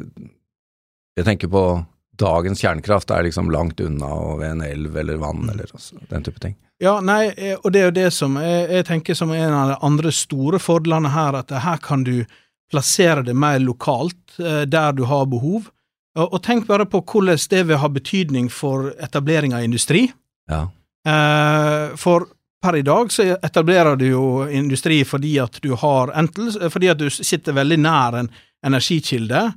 Jeg 1.20 1.28
tenker 1.28 1.52
på 1.52 1.62
dagens 2.22 2.62
kjernekraft 2.62 3.10
er 3.12 3.26
liksom 3.26 3.50
langt 3.52 3.82
unna 3.82 4.08
og 4.14 4.38
ved 4.40 4.56
en 4.56 4.64
elv 4.66 4.96
eller 5.02 5.20
vann 5.20 5.44
eller 5.50 5.68
altså, 5.68 5.98
den 6.10 6.24
type 6.26 6.42
ting. 6.42 6.56
Ja, 6.82 6.96
nei, 7.04 7.26
eh, 7.36 7.58
og 7.58 7.74
det 7.74 7.82
er 7.82 7.90
jo 7.90 7.98
det 7.98 8.08
som 8.14 8.38
jeg, 8.40 8.64
jeg 8.78 8.88
tenker 8.88 9.18
som 9.18 9.34
en 9.34 9.58
av 9.58 9.74
de 9.74 9.78
andre 9.90 10.14
store 10.14 10.62
fordelene 10.62 11.12
her, 11.12 11.42
at 11.42 11.52
her 11.66 11.82
kan 11.82 12.06
du 12.06 12.22
plassere 12.72 13.22
det 13.26 13.34
mer 13.36 13.58
lokalt 13.60 14.38
der 14.38 14.94
du 14.96 15.02
har 15.04 15.26
behov. 15.28 15.66
Og, 16.16 16.38
tenk 16.44 16.66
bare 16.68 16.84
på 16.88 17.00
hvordan 17.04 17.40
det 17.50 17.62
vil 17.68 17.80
ha 17.80 17.88
betydning 17.88 18.48
for 18.52 18.90
etablering 19.00 19.54
av 19.56 19.64
industri. 19.64 20.06
Ja. 20.48 20.66
Eh, 21.08 21.96
for 21.96 22.26
per 22.62 22.76
i 22.76 22.84
dag 22.86 23.12
så 23.12 23.24
etablerer 23.42 23.96
du 23.96 24.06
jo 24.06 24.24
industri 24.46 25.00
fordi 25.08 25.34
at 25.42 25.56
du 25.64 25.72
har 25.74 26.12
enten 26.14 26.52
fordi 26.70 26.92
at 26.92 27.00
du 27.00 27.08
sitter 27.10 27.56
veldig 27.56 27.80
nær 27.82 28.18
en 28.20 28.30
energikilde. 28.66 29.48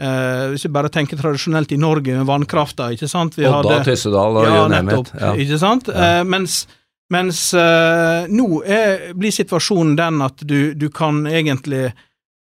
Eh, 0.00 0.44
hvis 0.54 0.64
vi 0.64 0.72
bare 0.72 0.88
tenker 0.88 1.18
tradisjonelt 1.20 1.72
i 1.72 1.76
Norge 1.76 2.14
med 2.16 2.24
vannkrafta, 2.28 2.86
ikke 2.94 3.08
sant 3.10 3.34
vi 3.36 3.44
Odda, 3.44 3.74
hadde, 3.76 3.80
Tyssedal 3.84 4.38
og 4.40 4.46
ja, 4.48 4.62
nettopp, 4.72 5.10
ja. 5.12 5.32
ikke 5.44 5.58
sant? 5.60 5.90
Ja. 5.92 6.20
Uh, 6.20 6.28
mens 6.28 6.62
mens 7.10 7.40
uh, 7.58 8.24
nå 8.30 8.62
er, 8.64 9.10
blir 9.18 9.34
situasjonen 9.34 9.96
den 9.98 10.22
at 10.24 10.40
du, 10.46 10.72
du 10.78 10.86
kan 10.94 11.24
egentlig 11.28 11.90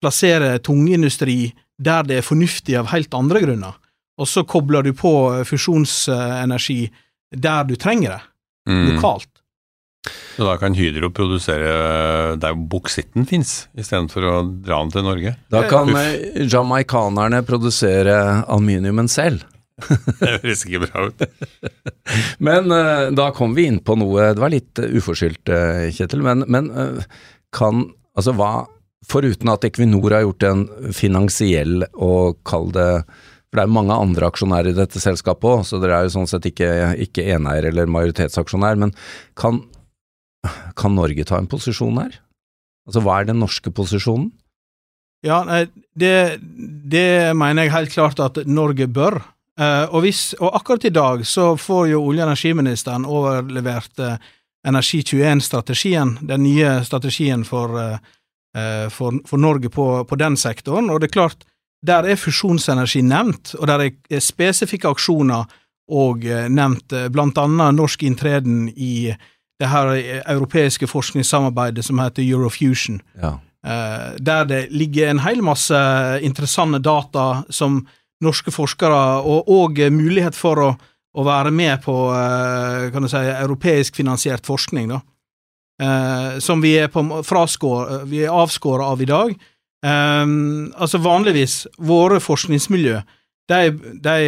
plassere 0.00 0.54
tungindustri 0.64 1.50
der 1.76 2.06
det 2.06 2.20
er 2.20 2.24
fornuftig 2.24 2.78
av 2.78 2.88
helt 2.94 3.12
andre 3.18 3.42
grunner, 3.42 3.76
og 4.16 4.30
så 4.30 4.46
kobler 4.48 4.86
du 4.86 4.94
på 4.96 5.12
fusjonsenergi 5.44 6.78
der 7.34 7.66
du 7.68 7.74
trenger 7.76 8.14
det 8.14 8.72
mm. 8.72 8.84
lokalt. 8.94 9.33
Så 10.36 10.44
da 10.44 10.56
kan 10.60 10.74
Hydro 10.76 11.08
produsere 11.14 12.34
der 12.40 12.56
boksitten 12.58 13.24
fins, 13.28 13.68
istedenfor 13.78 14.26
å 14.28 14.36
dra 14.44 14.82
den 14.82 14.92
til 14.92 15.06
Norge? 15.06 15.34
Da 15.52 15.64
kan 15.70 15.92
Uff. 15.94 16.38
jamaicanerne 16.50 17.40
produsere 17.46 18.16
aluminiumen 18.42 19.08
selv. 19.08 19.46
det 20.20 20.36
høres 20.36 20.64
ikke 20.66 20.84
bra 20.84 21.08
ut. 21.08 21.24
men 22.46 22.70
uh, 22.70 23.10
da 23.14 23.30
kom 23.34 23.56
vi 23.56 23.66
inn 23.66 23.80
på 23.82 23.96
noe 23.98 24.28
Det 24.36 24.38
var 24.38 24.52
litt 24.54 24.78
uh, 24.78 24.86
uforskyldt, 24.86 25.50
uh, 25.50 25.88
Kjetil, 25.90 26.22
men, 26.22 26.44
men 26.46 26.70
kan 27.54 27.88
Altså 28.14 28.36
hva 28.38 28.52
Foruten 29.10 29.50
at 29.50 29.66
Equinor 29.66 30.14
har 30.14 30.22
gjort 30.22 30.46
en 30.46 30.62
finansiell 30.94 31.82
og 31.92 32.38
kall 32.46 32.70
det 32.72 32.88
for 33.54 33.60
det 33.60 33.68
er 33.68 33.70
mange 33.76 33.94
andre 33.94 34.26
aksjonærer 34.26 34.72
i 34.72 34.74
dette 34.74 34.98
selskapet 34.98 35.46
òg, 35.46 35.60
så 35.62 35.78
dere 35.78 36.00
er 36.00 36.08
jo 36.08 36.14
sånn 36.16 36.26
sett 36.26 36.48
ikke, 36.48 36.66
ikke 37.04 37.22
eneier 37.36 37.68
eller 37.68 37.86
majoritetsaksjonær. 37.86 38.80
Men 38.82 38.90
kan, 39.38 39.60
kan, 40.78 40.94
Norge 40.96 41.26
ta 41.28 41.38
en 41.40 41.50
posisjon 41.50 42.00
her? 42.02 42.18
Altså 42.88 43.00
hva 43.04 43.20
er 43.20 43.30
den 43.30 43.40
norske 43.40 43.72
posisjonen? 43.72 44.30
Ja, 45.24 45.40
det, 45.96 46.14
det 46.44 47.32
mener 47.32 47.64
jeg 47.64 47.72
helt 47.72 47.94
klart 47.94 48.20
at 48.20 48.42
Norge 48.44 48.88
bør. 48.92 49.22
Eh, 49.60 49.84
og, 49.86 50.02
hvis, 50.02 50.32
og, 50.40 50.50
akkurat 50.58 50.84
i 50.88 50.94
dag 50.94 51.22
så 51.26 51.54
får 51.56 51.92
jo 51.92 52.02
olje- 52.02 52.24
og 52.24 52.32
energiministeren 52.32 53.06
overlevert 53.06 54.02
eh, 54.02 54.16
Energi21-strategien, 54.66 56.16
den 56.26 56.42
nye 56.42 56.78
strategien 56.84 57.44
for, 57.44 57.76
eh, 57.78 58.86
for, 58.90 59.20
for 59.28 59.40
Norge 59.40 59.70
på, 59.70 59.86
på, 60.08 60.18
den 60.18 60.36
sektoren. 60.40 60.90
Og 60.90 61.00
det 61.00 61.10
er 61.10 61.18
klart, 61.20 61.44
der 61.84 62.08
er 62.08 62.18
fusjonsenergi 62.18 63.04
nevnt, 63.04 63.54
og 63.60 63.68
der 63.68 63.86
er 63.86 64.24
spesifikke 64.24 64.88
aksjoner 64.88 65.44
og 65.92 66.24
nevnt, 66.48 66.94
blant 67.12 67.36
annet 67.36 67.76
norsk 67.76 68.06
inntreden 68.08 68.70
i 68.72 69.12
det 69.60 69.70
her 69.70 69.92
eh, 69.94 70.22
europeiske 70.34 70.88
forskningssamarbeidet 70.90 71.84
som 71.84 72.00
heter 72.02 72.22
Eurofusion. 72.22 73.02
Ja. 73.22 73.38
Der 74.20 74.44
det 74.44 74.66
ligger 74.76 75.08
en 75.08 75.22
hel 75.24 75.38
masse 75.40 75.78
interessante 76.20 76.78
data 76.84 77.46
som 77.48 77.86
norske 78.20 78.52
forskere, 78.52 79.22
og, 79.24 79.48
og 79.48 79.78
mulighet 79.88 80.36
for 80.36 80.60
å, 80.60 80.66
å, 81.16 81.24
være 81.24 81.48
med 81.50 81.80
på 81.80 81.94
kan 82.92 83.06
du 83.06 83.08
si, 83.08 83.16
europeisk 83.16 83.96
finansiert 83.96 84.44
forskning, 84.44 84.92
da. 84.92 85.00
Som 86.44 86.60
vi 86.60 86.74
er, 86.76 86.92
på, 86.92 87.06
fraskår, 87.24 88.04
vi 88.04 88.20
er 88.26 88.36
avskåret 88.36 88.84
av 88.84 89.00
i 89.00 89.08
dag. 89.08 89.32
Altså 89.80 91.00
vanligvis, 91.00 91.56
våre 91.80 92.20
forskningsmiljø, 92.20 93.00
de, 93.48 93.62
de, 94.04 94.18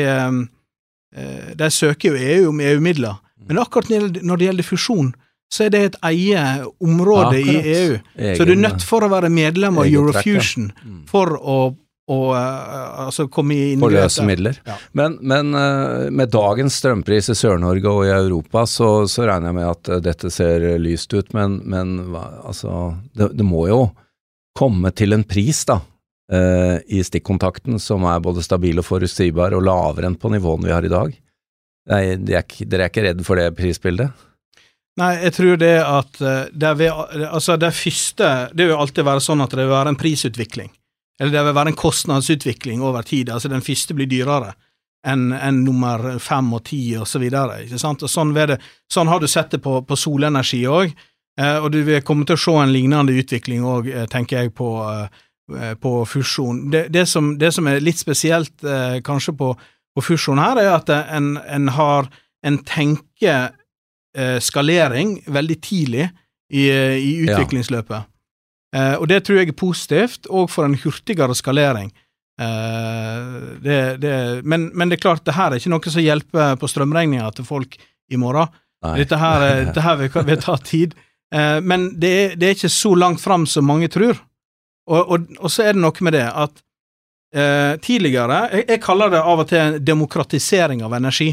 de 1.61 1.71
søker 1.77 2.17
jo 2.17 2.33
EU 2.41 2.49
om 2.55 2.65
EU-midler. 2.65 3.21
Men 3.45 3.61
akkurat 3.61 4.23
når 4.23 4.41
det 4.41 4.49
gjelder 4.49 4.67
fusjon, 4.67 5.15
så 5.53 5.67
er 5.67 5.73
det 5.75 5.83
et 5.87 5.99
eget 6.09 6.71
område 6.83 7.39
ja, 7.39 7.47
i 7.47 7.75
EU. 7.75 7.99
Egen, 8.17 8.37
så 8.39 8.47
du 8.47 8.55
er 8.57 8.63
nødt 8.63 8.87
for 8.87 9.07
å 9.07 9.11
være 9.13 9.31
medlem 9.31 9.79
av 9.79 9.91
Eurofusion 9.91 10.71
mm. 10.73 11.03
for 11.11 11.37
å 11.37 11.59
og 12.07 12.37
uh, 12.39 13.07
altså 13.07 13.25
komme 13.27 13.57
inn 13.73 13.81
For 13.83 13.91
løse 13.91 14.23
midler. 14.23 14.61
Ja. 14.63 14.77
Men, 14.95 15.17
men 15.27 15.51
uh, 15.59 16.07
med 16.15 16.31
dagens 16.31 16.79
strømpris 16.79 17.33
i 17.33 17.35
Sør-Norge 17.35 17.91
og 17.91 18.05
i 18.07 18.13
Europa, 18.15 18.63
så, 18.71 18.91
så, 19.11 19.25
regner 19.27 19.51
jeg 19.51 19.57
med 19.59 19.67
at 19.73 19.91
uh, 19.91 19.99
dette 20.05 20.31
ser 20.31 20.69
lyst 20.79 21.11
ut, 21.17 21.35
men, 21.35 21.59
men 21.67 21.97
altså 22.15 22.95
det, 23.11 23.33
det, 23.35 23.47
må 23.47 23.65
jo 23.73 23.81
komme 24.57 24.95
til 24.95 25.19
en 25.19 25.27
pris 25.27 25.65
da, 25.69 25.81
eh, 26.33 26.79
i 26.89 27.03
stikkontakten 27.05 27.77
som 27.83 28.07
er 28.09 28.23
både 28.25 28.41
stabil 28.45 28.81
og 28.81 28.87
forutsigbar 28.87 29.53
og 29.53 29.67
lavere 29.67 30.09
enn 30.09 30.17
på 30.17 30.31
nivåene 30.33 30.71
vi 30.71 30.73
har 30.73 30.87
i 30.87 30.93
dag? 30.93 31.13
Nei, 31.91 32.03
dere 32.19 32.43
er, 32.43 32.65
dere 32.67 32.87
er 32.87 32.91
ikke 32.91 33.05
redd 33.07 33.23
for 33.27 33.39
det 33.39 33.53
prisbildet? 33.59 34.25
Nei, 34.97 35.13
jeg 35.27 35.35
tror 35.37 35.59
det 35.61 35.75
at 35.85 36.21
eh, 36.25 36.45
det, 36.57 36.73
vil, 36.81 37.03
altså 37.29 37.59
det 37.61 37.75
første 37.77 38.31
Det 38.57 38.65
vil 38.65 38.79
alltid 38.81 39.05
være 39.05 39.21
sånn 39.21 39.45
at 39.45 39.53
det 39.53 39.67
vil 39.67 39.75
være 39.75 39.93
en 39.93 40.01
prisutvikling. 40.01 40.71
Eller 41.21 41.33
det 41.33 41.43
vil 41.47 41.57
være 41.57 41.73
en 41.73 41.81
kostnadsutvikling 41.81 42.85
over 42.85 43.05
tid. 43.07 43.31
Altså 43.33 43.51
den 43.53 43.65
første 43.65 43.97
blir 43.97 44.09
dyrere 44.09 44.55
enn 45.07 45.31
en 45.33 45.61
nummer 45.65 46.17
fem 46.23 46.49
og 46.57 46.65
ti 46.67 46.81
og 46.99 47.07
så 47.09 47.21
videre. 47.23 47.63
ikke 47.65 47.79
sant? 47.81 48.03
Og 48.03 48.11
sånn, 48.11 48.33
det, 48.35 48.59
sånn 48.91 49.11
har 49.11 49.23
du 49.23 49.29
sett 49.31 49.55
det 49.55 49.63
på, 49.63 49.79
på 49.87 49.99
solenergi 49.99 50.65
òg, 50.67 50.97
eh, 51.39 51.59
og 51.61 51.71
du 51.73 51.79
vil 51.87 52.03
komme 52.03 52.27
til 52.27 52.35
å 52.35 52.43
se 52.43 52.57
en 52.63 52.75
lignende 52.75 53.15
utvikling 53.15 53.65
òg, 53.67 53.93
eh, 53.93 54.09
tenker 54.11 54.41
jeg, 54.41 54.55
på, 54.59 54.71
eh, 55.55 55.77
på 55.79 55.93
fusjon. 56.11 56.65
Det, 56.73 56.89
det, 56.95 57.07
som, 57.07 57.37
det, 57.39 57.53
som, 57.55 57.69
er 57.71 57.85
litt 57.85 58.03
spesielt 58.03 58.67
eh, 58.67 58.99
kanskje 59.07 59.37
på, 59.39 59.53
på, 59.97 60.05
fusjonen 60.05 60.45
her, 60.45 60.61
er 60.61 60.75
at 60.77 60.93
en, 60.93 61.37
en 61.41 61.71
har 61.73 62.11
en 62.47 62.59
tenker 62.69 63.55
eh, 64.17 64.37
skalering 64.45 65.17
veldig 65.27 65.57
tidlig 65.65 66.11
i, 66.53 66.69
i 66.69 67.13
utviklingsløpet. 67.25 67.97
Ja. 67.97 68.05
Eh, 68.77 68.95
og 69.01 69.09
det 69.11 69.23
tror 69.25 69.41
jeg 69.41 69.53
er 69.53 69.59
positivt, 69.59 70.29
og 70.29 70.51
for 70.53 70.69
en 70.69 70.77
hurtigere 70.79 71.35
skalering. 71.39 71.91
Eh, 72.41 73.25
det, 73.65 73.81
det, 74.03 74.15
men, 74.45 74.69
men, 74.75 74.91
det 74.91 74.99
er 74.99 75.07
klart, 75.09 75.25
det 75.27 75.37
her 75.37 75.51
er 75.51 75.61
ikke 75.61 75.73
noe 75.73 75.93
som 75.93 76.05
hjelper 76.05 76.61
på 76.61 76.71
strømregninga 76.71 77.31
til 77.37 77.49
folk 77.49 77.79
i 78.13 78.21
morgen. 78.21 78.53
Dette 78.97 79.19
her, 79.19 79.43
dette 79.65 79.83
her 79.83 79.97
vil, 79.99 80.11
vil, 80.29 80.39
ta 80.43 80.57
tid. 80.63 80.95
Eh, 81.35 81.59
men 81.65 81.89
det 81.99 82.13
er, 82.13 82.37
det 82.39 82.49
er, 82.49 82.59
ikke 82.59 82.73
så 82.73 82.93
langt 82.95 83.23
fram 83.23 83.47
som 83.51 83.67
mange 83.67 83.89
tror. 83.93 84.21
Og, 84.87 85.01
og, 85.01 85.33
og, 85.41 85.49
så 85.51 85.65
er 85.67 85.75
det 85.75 85.83
noe 85.83 86.07
med 86.07 86.15
det 86.15 86.27
at 86.29 86.61
eh, 87.35 87.75
tidligere 87.83 88.41
jeg, 88.53 88.65
jeg, 88.69 88.81
kaller 88.83 89.13
det 89.13 89.21
av 89.23 89.43
og 89.43 89.51
til 89.51 89.63
en 89.63 89.79
demokratisering 89.85 90.83
av 90.87 90.97
energi. 90.99 91.31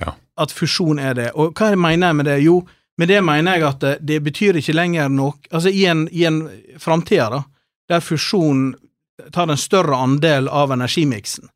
Ja. 0.00 0.14
At 0.40 0.52
fusjon 0.54 1.00
er 1.02 1.16
det. 1.18 1.30
Og 1.34 1.54
hva 1.58 1.72
mener 1.76 2.10
jeg 2.10 2.18
med 2.20 2.30
det? 2.30 2.38
Jo, 2.44 2.60
med 3.00 3.08
det 3.08 3.22
mener 3.24 3.56
jeg 3.56 3.66
at 3.68 3.80
det, 3.80 3.94
det 4.06 4.20
betyr 4.24 4.60
ikke 4.60 4.76
lenger 4.76 5.08
noe 5.08 5.38
Altså, 5.50 5.72
i 5.72 5.86
en, 5.88 6.06
i 6.12 6.26
en 6.28 6.44
framtida, 6.78 7.30
da, 7.32 7.42
der 7.90 8.04
fusjon 8.04 8.70
tar 9.32 9.50
en 9.50 9.60
større 9.60 9.96
andel 9.96 10.48
av 10.48 10.72
energimiksen, 10.72 11.48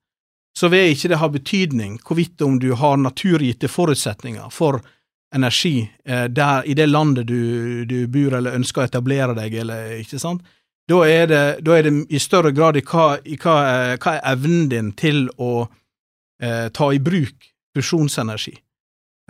så 0.59 0.69
vil 0.69 0.93
ikke 0.93 1.11
det 1.11 1.21
ha 1.21 1.29
betydning 1.33 1.97
hvorvidt 2.05 2.43
om 2.45 2.59
du 2.61 2.73
har 2.79 2.99
naturgitte 3.01 3.69
forutsetninger 3.69 4.51
for 4.53 4.81
energi 5.35 5.91
eh, 6.05 6.25
der 6.25 6.67
i 6.67 6.75
det 6.75 6.87
landet 6.87 7.27
du, 7.27 7.85
du, 7.85 8.07
bor 8.07 8.37
eller 8.39 8.55
ønsker 8.55 8.85
å 8.85 8.89
etablere 8.89 9.35
deg, 9.37 9.57
eller 9.65 9.97
ikke 9.99 10.21
sant? 10.23 10.45
Da 10.89 11.01
er 11.09 11.27
det, 11.31 11.45
da 11.65 11.79
er 11.79 11.87
det 11.87 11.95
i 12.13 12.21
større 12.21 12.53
grad 12.53 12.77
i 12.77 12.83
hva, 12.85 13.15
i 13.25 13.39
hva, 13.41 13.55
eh, 13.69 13.95
hva 13.97 14.19
er 14.19 14.27
evnen 14.35 14.69
din 14.69 14.93
til 14.93 15.27
å 15.41 15.65
eh, 16.43 16.69
ta 16.69 16.91
i 16.93 17.01
bruk 17.01 17.49
fusjonsenergi. 17.75 18.59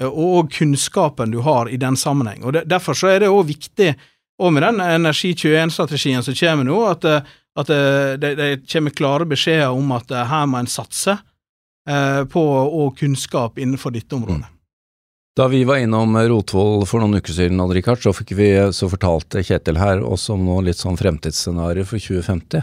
og, 0.02 0.16
og 0.38 0.50
kunnskapen 0.52 1.30
du 1.30 1.38
har 1.46 1.68
i 1.70 1.76
den 1.78 1.96
sammenheng. 1.96 2.42
Og 2.44 2.56
Derfor 2.66 2.98
så 2.98 3.12
er 3.12 3.22
det 3.22 3.30
òg 3.30 3.46
viktig, 3.46 3.94
og 4.42 4.52
med 4.52 4.64
den 4.66 4.80
Energi21-strategien 4.82 6.24
som 6.26 6.34
kommer 6.34 6.66
nå, 6.66 6.80
at, 6.90 7.04
eh, 7.04 7.36
at 7.60 7.70
eh, 7.70 8.16
det, 8.18 8.34
det, 8.40 8.48
kommer 8.72 8.90
klare 8.90 9.28
beskjeder 9.30 9.70
om 9.70 9.94
at 9.94 10.10
her 10.10 10.48
må 10.50 10.58
en 10.58 10.70
satse 10.70 11.14
eh, 11.88 12.24
på 12.30 12.42
og 12.64 12.98
kunnskap 12.98 13.58
innenfor 13.62 13.94
dette 13.94 14.18
området. 14.18 14.50
Da 15.34 15.48
vi 15.50 15.64
var 15.66 15.80
innom 15.82 16.14
Rotvoll 16.16 16.84
for 16.86 17.02
noen 17.02 17.18
uker 17.18 17.34
siden, 17.34 17.62
Richard, 17.74 18.02
så, 18.02 18.12
vi, 18.30 18.48
så 18.72 18.86
fortalte 18.90 19.42
Kjetil 19.42 19.80
her 19.82 20.04
også 20.06 20.36
om 20.36 20.44
noe 20.46 20.62
litt 20.62 20.78
sånn 20.78 20.98
fremtidsscenario 20.98 21.82
for 21.88 21.98
2050. 21.98 22.62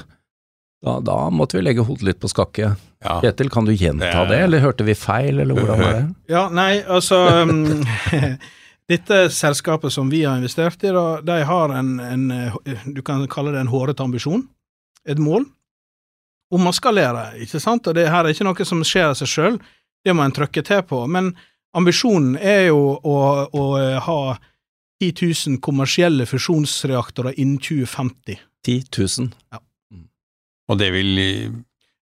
Da, 0.81 0.95
da, 1.03 1.17
måtte 1.29 1.59
vi 1.59 1.65
legge 1.65 1.83
hodet 1.85 2.07
litt 2.07 2.21
på 2.21 2.31
skakke. 2.31 2.71
Ja. 3.03 3.17
Kjetil, 3.21 3.51
kan 3.51 3.67
du 3.67 3.73
gjenta 3.75 4.23
det, 4.29 4.39
eller 4.45 4.63
hørte 4.63 4.87
vi 4.87 4.95
feil, 4.95 5.43
eller 5.43 5.57
hvordan 5.57 5.83
var 5.83 5.93
det? 5.97 6.05
Ja, 6.33 6.45
nei, 6.53 6.71
altså 6.87 7.19
um, 7.43 7.83
Dette 8.91 9.19
selskapet 9.31 9.93
som 9.93 10.09
vi 10.11 10.23
har 10.23 10.39
investert 10.39 10.83
i, 10.83 10.93
da, 10.95 11.19
de 11.23 11.37
har 11.47 11.75
en, 11.75 11.91
en, 12.01 12.25
du 12.87 13.03
kan 13.05 13.21
kalle 13.31 13.53
det 13.53 13.61
en 13.61 13.71
hårete 13.71 14.03
ambisjon, 14.03 14.41
et 15.07 15.19
mål, 15.19 15.45
om 16.51 16.67
å 16.67 16.73
skalere, 16.75 17.29
ikke 17.43 17.61
sant? 17.63 17.87
Og 17.87 17.95
det 17.95 18.09
her 18.11 18.25
er 18.25 18.33
ikke 18.33 18.47
noe 18.47 18.67
som 18.67 18.81
skjer 18.83 19.11
av 19.11 19.19
seg 19.19 19.31
sjøl, 19.31 19.61
det 20.03 20.15
må 20.15 20.25
en 20.25 20.35
trykke 20.35 20.63
til 20.65 20.83
på. 20.87 21.05
Men 21.07 21.31
ambisjonen 21.77 22.37
er 22.37 22.67
jo 22.69 22.95
å, 22.97 23.17
å 23.47 23.65
ha 24.05 24.21
10 25.01 25.33
000 25.49 25.59
kommersielle 25.65 26.27
fusjonsreaktorer 26.29 27.37
innen 27.41 27.59
2050. 27.61 28.39
10 28.65 28.83
000? 28.97 29.31
Ja. 29.51 29.61
Og 30.71 30.79
det 30.79 30.91
vil 30.93 31.15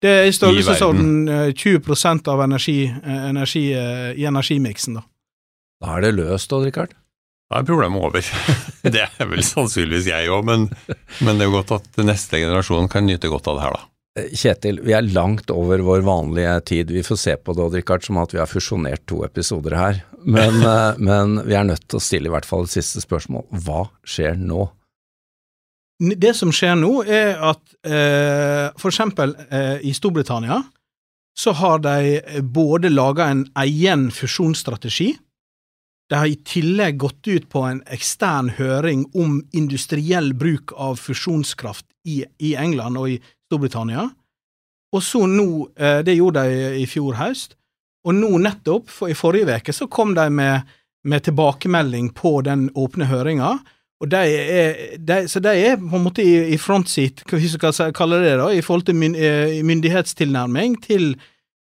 Det 0.02 0.10
er 0.10 0.28
i 0.28 0.34
størrelsesorden 0.34 1.54
20 1.56 1.78
eh, 1.78 2.32
av 2.32 2.42
energi, 2.44 2.78
eh, 2.90 3.22
energi, 3.30 3.64
eh, 3.72 4.10
i 4.18 4.26
energimiksen, 4.28 4.98
da. 4.98 5.06
Da 5.82 5.96
er 5.96 6.04
det 6.06 6.12
løst 6.18 6.50
da, 6.50 6.60
Rikard? 6.62 6.92
Da 7.50 7.60
er 7.60 7.66
problemet 7.66 8.02
over. 8.02 8.28
det 8.94 9.06
er 9.06 9.30
vel 9.30 9.42
sannsynligvis 9.46 10.10
jeg 10.10 10.30
òg, 10.30 10.44
men, 10.46 10.68
men, 11.20 11.38
det 11.38 11.46
er 11.46 11.50
jo 11.50 11.56
godt 11.58 11.74
at 11.78 12.04
neste 12.04 12.42
generasjon 12.42 12.90
kan 12.92 13.06
nyte 13.06 13.30
godt 13.32 13.50
av 13.50 13.58
det 13.58 13.66
her, 13.66 13.78
da. 13.78 13.88
Kjetil, 14.12 14.82
vi 14.84 14.92
er 14.92 15.06
langt 15.08 15.48
over 15.50 15.80
vår 15.80 16.02
vanlige 16.04 16.56
tid. 16.68 16.90
Vi 16.92 17.04
får 17.06 17.16
se 17.16 17.36
på 17.40 17.54
det, 17.56 17.70
Rikard, 17.78 18.04
som 18.04 18.18
at 18.20 18.34
vi 18.34 18.42
har 18.42 18.50
fusjonert 18.50 19.06
to 19.08 19.22
episoder 19.24 19.76
her. 19.78 20.02
Men, 20.20 20.60
men 21.08 21.38
vi 21.46 21.56
er 21.56 21.64
nødt 21.64 21.86
til 21.88 21.96
å 21.96 22.04
stille 22.04 22.28
i 22.28 22.34
hvert 22.34 22.48
fall 22.48 22.68
et 22.68 22.74
siste 22.74 23.00
spørsmål. 23.00 23.46
Hva 23.64 23.86
skjer 24.04 24.36
nå? 24.36 24.66
Det 26.02 26.34
som 26.36 26.52
skjer 26.52 26.76
nå, 26.76 26.92
er 27.06 27.40
at 27.40 27.62
eh, 27.86 28.68
for 28.76 28.90
eksempel 28.90 29.36
eh, 29.48 29.78
i 29.86 29.94
Storbritannia 29.96 30.60
så 31.38 31.54
har 31.56 31.80
de 31.80 32.40
både 32.42 32.90
laga 32.92 33.30
en 33.32 33.46
egen 33.62 34.10
fusjonsstrategi, 34.12 35.14
de 36.12 36.18
har 36.18 36.28
i 36.28 36.36
tillegg 36.44 36.98
gått 37.00 37.28
ut 37.30 37.46
på 37.48 37.62
en 37.64 37.78
ekstern 37.94 38.50
høring 38.58 39.06
om 39.16 39.38
industriell 39.56 40.34
bruk 40.36 40.74
av 40.76 40.98
fusjonskraft 41.00 41.86
i, 42.04 42.18
i 42.36 42.52
England 42.58 43.00
og 43.00 43.14
i 43.14 43.20
Storbritannia, 43.52 44.08
og 44.92 45.04
så 45.04 45.26
nå, 45.28 45.68
eh, 45.76 46.00
det 46.04 46.16
gjorde 46.16 46.44
de 46.48 46.80
i 46.82 46.86
fjor 46.88 47.16
høst, 47.20 47.56
og 48.04 48.16
nå 48.16 48.38
nettopp, 48.42 48.90
for 48.90 49.12
i 49.12 49.16
forrige 49.16 49.60
uke, 49.60 49.72
så 49.72 49.86
kom 49.86 50.16
de 50.16 50.26
med, 50.30 50.68
med 51.04 51.24
tilbakemelding 51.28 52.10
på 52.16 52.40
den 52.44 52.68
åpne 52.74 53.08
høringa, 53.10 53.54
og 54.02 54.10
de 54.10 54.22
er, 54.34 54.80
de, 54.98 55.20
så 55.30 55.38
de 55.38 55.52
er 55.54 55.76
på 55.78 55.94
en 55.94 56.02
måte 56.02 56.24
i, 56.26 56.54
i 56.54 56.58
frontseat, 56.58 57.22
hva 57.28 57.38
vi 57.38 57.50
skal 57.52 57.92
kalle 57.94 58.18
det, 58.24 58.34
da, 58.40 58.48
i 58.50 58.64
forhold 58.64 58.88
til 58.88 58.98
eh, 59.14 59.60
myndighetstilnærming 59.62 60.80
til, 60.82 61.12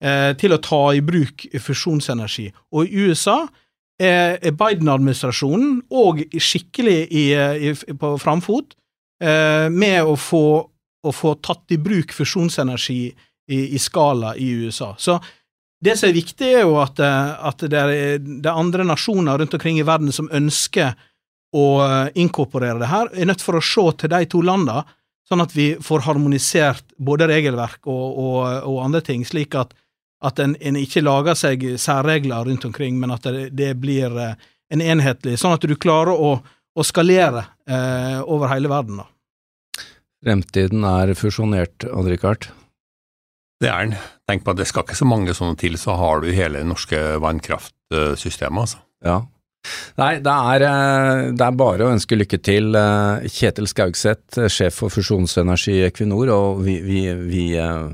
eh, 0.01 0.31
til 0.39 0.55
å 0.55 0.61
ta 0.63 0.81
i 0.97 1.03
bruk 1.05 1.45
fusjonsenergi. 1.61 2.47
Og 2.73 2.89
i 2.89 3.05
USA 3.05 3.43
er, 4.01 4.39
Biden-administrasjonen 4.49 5.83
òg 5.93 6.25
skikkelig 6.41 7.03
i, 7.13 7.27
i, 7.69 7.75
på 7.93 8.15
framfot 8.19 8.73
med 9.23 10.03
å 10.03 10.17
få, 10.19 10.72
å 11.03 11.11
få, 11.11 11.35
tatt 11.43 11.73
i 11.75 11.79
bruk 11.81 12.13
fusjonsenergi 12.15 12.99
i, 13.47 13.59
i, 13.75 13.79
skala 13.79 14.35
i 14.39 14.49
USA. 14.63 14.93
Så 14.97 15.17
det 15.83 15.97
som 15.99 16.09
er 16.09 16.15
viktig, 16.15 16.47
er 16.47 16.63
jo 16.63 16.77
at, 16.79 16.99
eh, 17.03 17.33
at 17.49 17.65
det, 17.67 17.79
er, 17.79 18.19
det 18.23 18.47
er 18.47 18.59
andre 18.59 18.85
nasjoner 18.87 19.41
rundt 19.41 19.57
omkring 19.57 19.81
i 19.81 19.87
verden 19.87 20.13
som 20.15 20.31
ønsker 20.31 20.95
å 21.53 21.67
eh, 21.85 22.09
inkorporere 22.23 22.79
det 22.81 22.91
her, 22.91 23.11
er 23.13 23.29
nødt 23.29 23.43
for 23.43 23.59
å 23.59 23.63
se 23.63 23.85
til 23.99 24.13
de 24.13 24.23
to 24.31 24.41
landene, 24.45 24.83
sånn 25.29 25.43
at 25.43 25.53
vi 25.55 25.73
får 25.81 26.03
harmonisert 26.07 26.95
både 26.97 27.29
regelverk 27.31 27.87
og, 27.87 28.17
og, 28.19 28.39
og 28.69 28.81
andre 28.83 29.03
ting, 29.05 29.23
slik 29.27 29.55
at, 29.59 29.71
at 30.23 30.39
en, 30.43 30.55
en, 30.59 30.79
ikke 30.79 31.03
lager 31.03 31.37
seg 31.37 31.63
særregler 31.79 32.47
rundt 32.47 32.65
omkring, 32.67 32.99
men 32.99 33.13
at 33.15 33.27
det, 33.27 33.49
det 33.55 33.73
blir 33.79 34.17
eh, 34.19 34.35
en 34.73 34.83
enhetlig, 34.83 35.37
sånn 35.39 35.55
at 35.55 35.67
du 35.67 35.75
klarer 35.77 36.15
å, 36.17 36.35
å 36.73 36.85
skalere 36.85 37.45
eh, 37.69 38.19
over 38.23 38.51
hele 38.51 38.71
verden. 38.71 39.03
da. 39.03 39.09
Fremtiden 40.23 40.85
er 40.87 41.13
fusjonert, 41.19 41.85
Odd-Rikard? 41.91 42.49
Det 43.63 43.69
er 43.69 43.85
den. 43.87 43.99
Tenk 44.27 44.43
på 44.45 44.53
at 44.53 44.59
det 44.59 44.67
skal 44.69 44.85
ikke 44.87 44.97
så 44.97 45.07
mange 45.07 45.35
sånne 45.35 45.59
til, 45.59 45.77
så 45.79 45.97
har 45.99 46.23
du 46.23 46.31
hele 46.31 46.63
det 46.63 46.67
norske 46.67 46.99
vannkraftsystemet, 47.23 48.65
altså. 48.65 48.83
Ja, 49.03 49.21
Nei, 49.99 50.17
det 50.23 50.31
er, 50.31 50.63
eh, 50.67 51.19
det 51.37 51.43
er, 51.45 51.57
bare 51.59 51.85
å 51.85 51.91
ønske 51.93 52.17
lykke 52.17 52.39
til. 52.43 52.73
Eh, 52.75 53.27
Kjetil 53.31 53.69
Skaugseth, 53.69 54.39
eh, 54.41 54.49
sjef 54.51 54.81
for 54.81 54.93
fusjonsenergi 54.93 55.77
i 55.77 55.85
Equinor, 55.87 56.31
og 56.33 56.63
vi, 56.65 56.79
vi, 56.83 57.03
vi, 57.13 57.45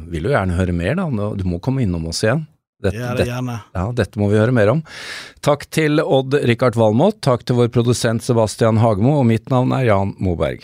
vil 0.10 0.30
jo 0.30 0.34
gjerne 0.34 0.58
høre 0.58 0.76
mer, 0.76 0.96
da. 0.98 1.10
Du 1.38 1.46
må 1.46 1.62
komme 1.62 1.84
innom 1.86 2.08
oss 2.10 2.24
igjen. 2.26 2.48
Dette, 2.80 2.96
ja, 2.96 3.12
det 3.12 3.28
gjerne. 3.28 3.58
ja, 3.76 3.90
dette 3.92 4.20
må 4.22 4.30
vi 4.32 4.40
høre 4.40 4.56
mer 4.56 4.72
om. 4.72 4.82
Takk 5.44 5.66
til 5.68 6.00
Odd-Rikard 6.00 6.80
Valmot, 6.80 7.20
takk 7.26 7.44
til 7.44 7.60
vår 7.60 7.74
produsent 7.76 8.24
Sebastian 8.24 8.80
Hagemo, 8.80 9.18
og 9.20 9.28
mitt 9.28 9.52
navn 9.52 9.76
er 9.76 9.90
Jan 9.90 10.16
Moberg. 10.24 10.64